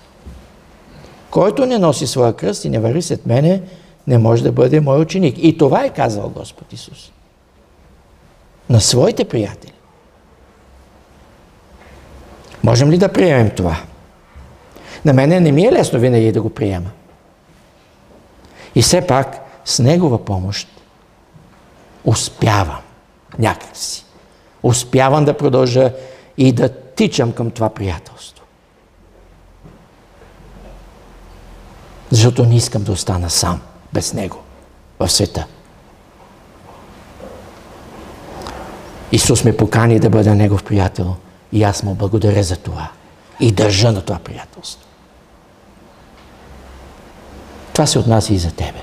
Който 1.36 1.66
не 1.66 1.80
носи 1.80 2.08
своя 2.08 2.34
кръст 2.34 2.66
и 2.66 2.70
не 2.70 2.80
върви 2.80 3.02
след 3.02 3.26
мене, 3.26 3.62
не 4.08 4.18
може 4.18 4.44
да 4.44 4.52
бъде 4.52 4.80
мой 4.80 5.02
ученик. 5.02 5.36
И 5.38 5.58
това 5.58 5.86
е 5.86 5.94
казал 5.94 6.30
Господ 6.30 6.74
Исус. 6.74 7.12
На 8.70 8.82
своите 8.82 9.26
приятели. 9.26 9.74
Можем 12.64 12.92
ли 12.92 12.98
да 12.98 13.14
приемем 13.14 13.50
това? 13.50 13.78
На 15.06 15.14
мене 15.14 15.40
не 15.40 15.52
ми 15.52 15.66
е 15.66 15.72
лесно 15.72 16.00
винаги 16.00 16.32
да 16.32 16.42
го 16.42 16.50
приема. 16.50 16.90
И 18.76 18.82
все 18.82 19.08
пак 19.08 19.40
с 19.66 19.80
Негова 19.80 20.26
помощ 20.26 20.68
успявам 22.04 22.82
някакси. 23.40 24.06
Успявам 24.64 25.26
да 25.26 25.38
продължа 25.38 25.94
и 26.38 26.52
да 26.52 26.70
тичам 26.70 27.32
към 27.32 27.52
това 27.52 27.70
приятелство. 27.70 28.35
Защото 32.12 32.46
не 32.46 32.56
искам 32.56 32.84
да 32.84 32.92
остана 32.92 33.30
сам, 33.30 33.62
без 33.94 34.14
Него, 34.14 34.38
в 35.00 35.10
света. 35.10 35.46
Исус 39.12 39.44
ме 39.44 39.58
покани 39.58 40.00
да 40.00 40.10
бъда 40.10 40.36
Негов 40.36 40.64
приятел 40.64 41.16
и 41.52 41.64
аз 41.64 41.84
му 41.84 41.96
благодаря 41.96 42.44
за 42.44 42.58
това. 42.58 42.90
И 43.40 43.52
държа 43.52 43.92
на 43.92 44.02
това 44.02 44.20
приятелство. 44.20 44.88
Това 47.74 47.86
се 47.86 48.00
отнася 48.00 48.34
и 48.34 48.38
за 48.38 48.52
тебе. 48.52 48.80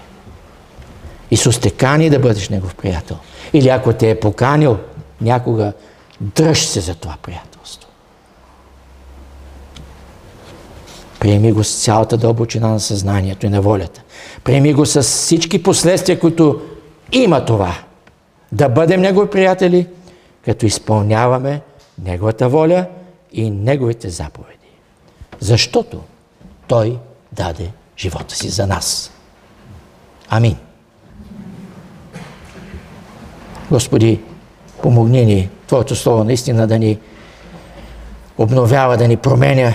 Исус 1.30 1.58
те 1.58 1.70
кани 1.70 2.10
да 2.10 2.18
бъдеш 2.18 2.48
Негов 2.48 2.74
приятел. 2.74 3.16
Или 3.52 3.68
ако 3.68 3.92
те 3.92 4.10
е 4.10 4.20
поканил 4.20 4.78
някога, 5.20 5.72
дръж 6.20 6.66
се 6.66 6.80
за 6.80 6.94
това 6.94 7.16
приятелство. 7.22 7.51
Приеми 11.22 11.52
го 11.52 11.64
с 11.64 11.84
цялата 11.84 12.16
дълбочина 12.16 12.68
на 12.68 12.80
съзнанието 12.80 13.46
и 13.46 13.48
на 13.48 13.60
волята. 13.60 14.02
Приеми 14.44 14.72
го 14.72 14.86
с 14.86 15.02
всички 15.02 15.62
последствия, 15.62 16.20
които 16.20 16.60
има 17.12 17.44
това. 17.44 17.74
Да 18.52 18.68
бъдем 18.68 19.00
Негови 19.00 19.30
приятели, 19.30 19.86
като 20.44 20.66
изпълняваме 20.66 21.60
Неговата 22.04 22.48
воля 22.48 22.86
и 23.32 23.50
Неговите 23.50 24.08
заповеди. 24.08 24.58
Защото 25.40 26.00
Той 26.66 26.98
даде 27.32 27.70
живота 27.98 28.34
си 28.34 28.48
за 28.48 28.66
нас. 28.66 29.12
Амин. 30.28 30.56
Господи, 33.70 34.20
помогни 34.82 35.24
ни 35.24 35.50
Твоето 35.66 35.96
Слово 35.96 36.24
наистина 36.24 36.66
да 36.66 36.78
ни 36.78 36.98
обновява, 38.38 38.96
да 38.96 39.08
ни 39.08 39.16
променя, 39.16 39.74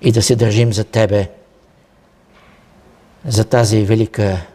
и 0.00 0.12
да 0.12 0.22
се 0.22 0.36
държим 0.36 0.72
за 0.72 0.84
Тебе 0.84 1.30
за 3.26 3.44
тази 3.44 3.84
велика 3.84 4.46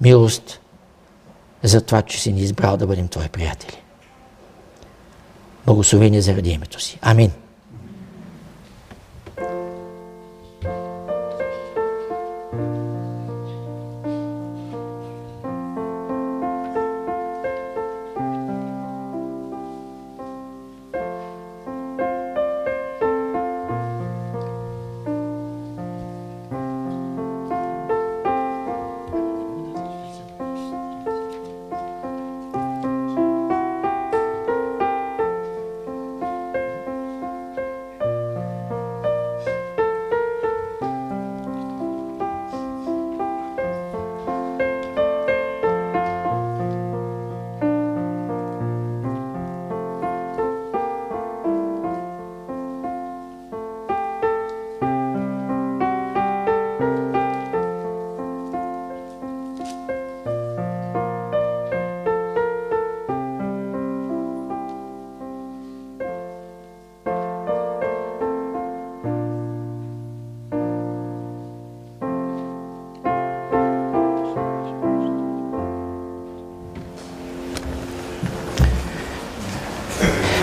милост, 0.00 0.60
за 1.62 1.80
това, 1.80 2.02
че 2.02 2.20
си 2.20 2.32
ни 2.32 2.40
избрал 2.40 2.76
да 2.76 2.86
бъдем 2.86 3.08
Твои 3.08 3.28
приятели. 3.28 3.82
Благословение 5.66 6.20
заради 6.20 6.50
името 6.50 6.80
си. 6.80 6.98
Амин. 7.02 7.32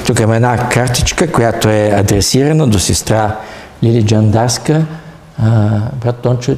Тук 0.05 0.19
има 0.19 0.35
една 0.35 0.69
картичка, 0.69 1.31
която 1.31 1.69
е 1.69 1.91
адресирана 1.95 2.67
до 2.67 2.79
сестра 2.79 3.35
Лили 3.83 4.05
Джандарска. 4.05 4.85
А, 5.43 5.79
брат 6.01 6.15
Тончо, 6.15 6.57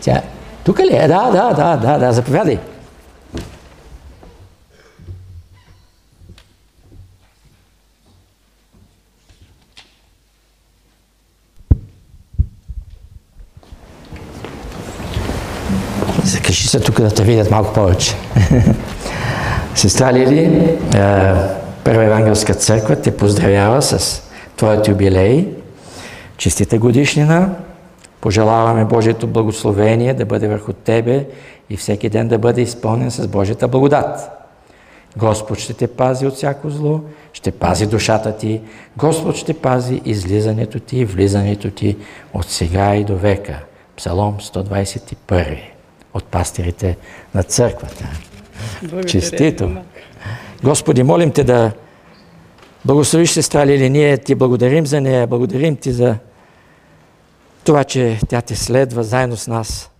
тя... 0.00 0.22
Тук 0.64 0.80
ли 0.80 0.96
е? 0.96 1.08
Да, 1.08 1.30
да, 1.30 1.52
да, 1.54 1.76
да, 1.76 1.98
да, 1.98 2.12
заповядай. 2.12 2.58
Закажи 16.24 16.68
се 16.68 16.80
тук 16.80 17.00
да 17.00 17.10
те 17.10 17.22
видят 17.22 17.50
малко 17.50 17.72
повече. 17.72 18.14
Сестра 19.74 20.12
Лили, 20.12 20.78
Първа 21.88 22.04
Евангелска 22.04 22.54
църква 22.54 22.96
те 22.96 23.16
поздравява 23.16 23.82
с 23.82 24.22
твоят 24.56 24.88
юбилей. 24.88 25.48
Честита 26.36 26.78
годишнина. 26.78 27.48
Пожелаваме 28.20 28.84
Божието 28.84 29.26
благословение 29.26 30.14
да 30.14 30.24
бъде 30.24 30.48
върху 30.48 30.72
тебе 30.72 31.26
и 31.70 31.76
всеки 31.76 32.08
ден 32.08 32.28
да 32.28 32.38
бъде 32.38 32.60
изпълнен 32.60 33.10
с 33.10 33.28
Божията 33.28 33.68
благодат. 33.68 34.30
Господ 35.16 35.58
ще 35.58 35.74
те 35.74 35.86
пази 35.86 36.26
от 36.26 36.34
всяко 36.34 36.70
зло, 36.70 37.00
ще 37.32 37.50
пази 37.50 37.86
душата 37.86 38.36
ти. 38.36 38.60
Господ 38.96 39.36
ще 39.36 39.54
пази 39.54 40.00
излизането 40.04 40.80
ти 40.80 40.98
и 40.98 41.04
влизането 41.04 41.70
ти 41.70 41.96
от 42.34 42.48
сега 42.48 42.94
и 42.94 43.04
до 43.04 43.16
века. 43.16 43.58
Псалом 43.96 44.36
121 44.40 45.58
от 46.14 46.24
пастирите 46.24 46.96
на 47.34 47.42
църквата. 47.42 48.08
Честито! 49.06 49.70
Господи, 50.64 51.02
молим 51.02 51.32
Те 51.32 51.44
да 51.44 51.72
благословиш 52.84 53.30
сестра 53.30 53.66
Лили. 53.66 53.90
Ние 53.90 54.18
Ти 54.18 54.34
благодарим 54.34 54.86
за 54.86 55.00
нея, 55.00 55.26
благодарим 55.26 55.76
Ти 55.76 55.92
за 55.92 56.16
това, 57.64 57.84
че 57.84 58.20
тя 58.28 58.42
Те 58.42 58.56
следва 58.56 59.04
заедно 59.04 59.36
с 59.36 59.46
нас. 59.46 59.90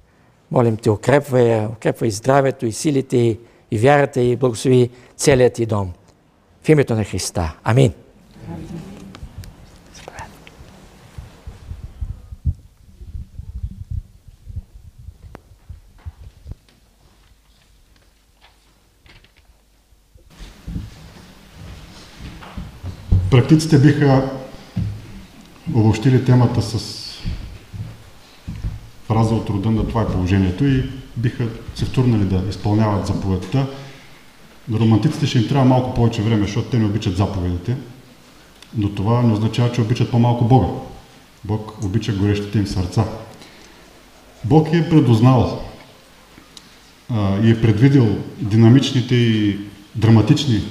Молим 0.51 0.77
Те, 0.77 0.91
укрепва 0.91 1.41
я, 1.41 1.69
укрепва 1.69 2.07
и 2.07 2.11
здравето, 2.11 2.67
и 2.67 2.73
силите, 2.73 3.17
и, 3.17 3.41
и 3.71 3.79
вярата, 3.79 4.21
и 4.21 4.37
благослови 4.37 4.91
целият 5.17 5.53
Ти 5.53 5.67
дом. 5.67 5.93
В 6.63 6.69
името 6.69 6.95
на 6.95 7.05
Христа. 7.05 7.57
Амин. 7.65 7.93
Практиците 23.31 23.79
биха 23.79 24.31
обобщили 25.75 26.25
темата 26.25 26.63
с 26.63 27.05
фраза 29.07 29.35
от 29.35 29.51
рода 29.51 29.71
на 29.71 29.89
това 29.89 30.03
е 30.03 30.07
положението 30.07 30.65
и 30.67 30.85
биха 31.17 31.47
се 31.75 31.85
втурнали 31.85 32.25
да 32.25 32.43
изпълняват 32.49 33.07
заповедта. 33.07 33.67
Романтиците 34.73 35.27
ще 35.27 35.39
им 35.39 35.49
трябва 35.49 35.65
малко 35.65 35.95
повече 35.95 36.23
време, 36.23 36.43
защото 36.43 36.71
те 36.71 36.79
не 36.79 36.85
обичат 36.85 37.17
заповедите, 37.17 37.77
но 38.77 38.89
това 38.89 39.23
не 39.23 39.33
означава, 39.33 39.73
че 39.73 39.81
обичат 39.81 40.11
по-малко 40.11 40.45
Бога. 40.45 40.67
Бог 41.45 41.85
обича 41.85 42.13
горещите 42.13 42.59
им 42.59 42.67
сърца. 42.67 43.05
Бог 44.45 44.69
е 44.73 44.91
предознал 44.91 45.63
а, 47.11 47.41
и 47.41 47.51
е 47.51 47.61
предвидил 47.61 48.19
динамичните 48.39 49.15
и 49.15 49.59
драматични 49.95 50.63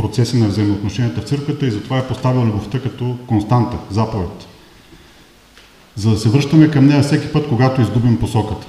процеси 0.00 0.36
на 0.36 0.48
взаимоотношенията 0.48 1.20
в 1.20 1.24
църквата 1.24 1.66
и 1.66 1.70
затова 1.70 1.98
е 1.98 2.08
поставил 2.08 2.40
любовта 2.40 2.80
като 2.80 3.18
константа, 3.26 3.76
заповед. 3.90 4.46
За 5.96 6.10
да 6.10 6.16
се 6.18 6.28
връщаме 6.28 6.70
към 6.70 6.86
нея 6.86 7.02
всеки 7.02 7.32
път, 7.32 7.48
когато 7.48 7.80
изгубим 7.80 8.18
посоката. 8.18 8.66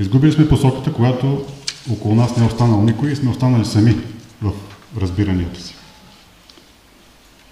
Изгубили 0.00 0.32
сме 0.32 0.48
посоката, 0.48 0.92
когато 0.92 1.44
около 1.92 2.14
нас 2.14 2.36
не 2.36 2.44
е 2.44 2.46
останал 2.46 2.82
никой 2.82 3.10
и 3.10 3.16
сме 3.16 3.30
останали 3.30 3.64
сами 3.64 3.96
в 4.42 4.52
разбиранията 5.00 5.60
си. 5.60 5.74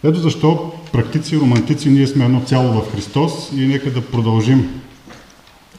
Ето 0.05 0.20
защо 0.20 0.72
практици 0.92 1.34
и 1.34 1.38
романтици 1.38 1.90
ние 1.90 2.07
сме 2.07 2.24
едно 2.24 2.40
цяло 2.40 2.72
в 2.72 2.92
Христос 2.92 3.50
и 3.57 3.66
нека 3.66 3.92
да 3.92 4.07
продължим 4.07 4.80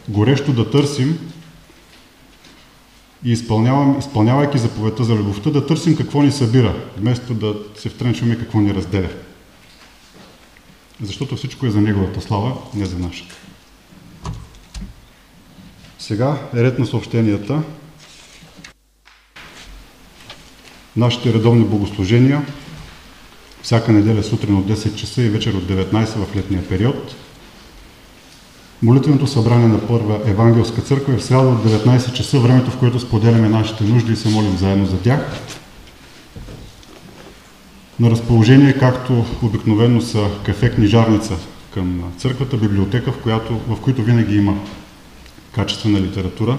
горещо 0.09 0.53
да 0.53 0.71
търсим 0.71 1.19
и 3.26 3.32
изпълнявам, 3.32 3.99
изпълнявайки 3.99 4.57
заповедта 4.57 5.03
за 5.03 5.15
любовта, 5.15 5.49
да 5.49 5.65
търсим 5.65 5.95
какво 5.95 6.21
ни 6.21 6.32
събира, 6.32 6.76
вместо 6.97 7.34
да 7.34 7.55
се 7.76 7.89
втренчваме 7.89 8.38
какво 8.38 8.59
ни 8.59 8.74
разделя. 8.74 9.09
Защото 11.01 11.36
всичко 11.36 11.65
е 11.65 11.69
за 11.69 11.82
Неговата 11.82 12.21
слава, 12.21 12.53
не 12.74 12.86
за 12.86 12.99
нашата. 12.99 13.36
Сега 15.99 16.38
е 16.55 16.63
ред 16.63 16.80
на 16.80 16.86
съобщенията. 16.86 17.61
Нашите 20.95 21.34
редовни 21.34 21.65
богослужения 21.65 22.45
всяка 23.61 23.91
неделя 23.91 24.24
сутрин 24.24 24.57
от 24.57 24.65
10 24.65 24.95
часа 24.95 25.21
и 25.21 25.30
вечер 25.30 25.53
от 25.53 25.63
19 25.63 26.05
в 26.05 26.36
летния 26.36 26.67
период– 26.67 27.15
Молитвеното 28.84 29.27
събрание 29.27 29.67
на 29.67 29.88
Първа 29.88 30.19
Евангелска 30.25 30.81
църква 30.81 31.13
е 31.13 31.17
в 31.17 31.23
среда 31.23 31.41
от 31.41 31.65
19 31.65 32.13
часа, 32.13 32.39
времето 32.39 32.71
в 32.71 32.77
което 32.77 32.99
споделяме 32.99 33.49
нашите 33.49 33.84
нужди 33.84 34.13
и 34.13 34.15
се 34.15 34.29
молим 34.29 34.57
заедно 34.57 34.86
за 34.86 35.01
тях. 35.01 35.19
На 37.99 38.09
разположение, 38.09 38.77
както 38.77 39.25
обикновено 39.41 40.01
са 40.01 40.29
кафе 40.45 40.71
книжарница 40.71 41.38
към 41.73 42.13
църквата, 42.17 42.57
библиотека, 42.57 43.11
в, 43.11 43.17
която, 43.17 43.59
в 43.67 43.81
които 43.81 44.03
винаги 44.03 44.36
има 44.36 44.57
качествена 45.51 46.01
литература. 46.01 46.57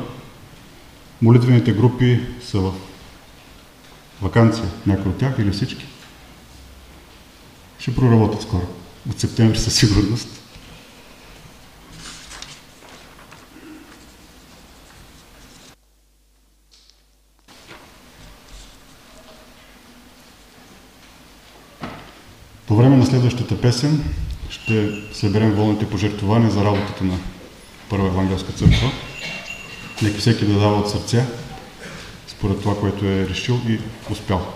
Молитвените 1.23 1.73
групи 1.73 2.21
са 2.47 2.61
в 2.61 2.73
вакансия, 4.23 4.69
някои 4.87 5.11
от 5.11 5.19
тях 5.19 5.35
или 5.39 5.51
всички. 5.51 5.87
Ще 7.79 7.95
проработят 7.95 8.43
скоро. 8.43 8.67
От 9.11 9.21
септември 9.21 9.59
със 9.59 9.75
сигурност. 9.75 10.34
По 22.75 22.79
време 22.79 22.97
на 22.97 23.07
следващата 23.07 23.61
песен 23.61 24.05
ще 24.51 24.91
съберем 25.13 25.53
волните 25.53 25.91
пожертвования 25.91 26.51
за 26.51 26.65
работата 26.65 27.05
на 27.05 27.19
Първа 27.91 28.07
евангелска 28.07 28.53
църква. 28.53 28.91
Нека 30.03 30.19
всеки 30.19 30.45
да 30.45 30.59
дава 30.59 30.77
от 30.77 30.91
сърце, 30.91 31.27
според 32.29 32.61
това, 32.61 32.81
което 32.81 33.05
е 33.05 33.29
решил 33.29 33.61
и 33.69 33.79
успял. 34.11 34.47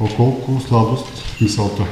О, 0.00 0.08
колко 0.16 0.60
сладост 0.60 1.40
мисълта! 1.40 1.86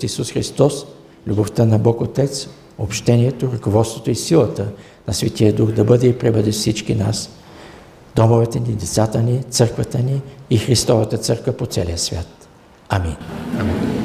Господ 0.00 0.10
Исус 0.10 0.32
Христос, 0.32 0.86
любовта 1.26 1.64
на 1.64 1.78
Бог 1.78 2.00
Отец, 2.00 2.48
общението, 2.78 3.52
ръководството 3.52 4.10
и 4.10 4.14
силата 4.14 4.66
на 5.08 5.14
Светия 5.14 5.52
Дух 5.52 5.70
да 5.70 5.84
бъде 5.84 6.06
и 6.06 6.18
пребъде 6.18 6.52
всички 6.52 6.94
нас, 6.94 7.30
домовете 8.16 8.60
ни, 8.60 8.72
децата 8.72 9.22
ни, 9.22 9.42
църквата 9.50 9.98
ни 9.98 10.22
и 10.50 10.58
Христовата 10.58 11.18
църква 11.18 11.52
по 11.52 11.66
целия 11.66 11.98
свят. 11.98 12.48
Амин. 12.88 13.16
Амин. 13.58 13.99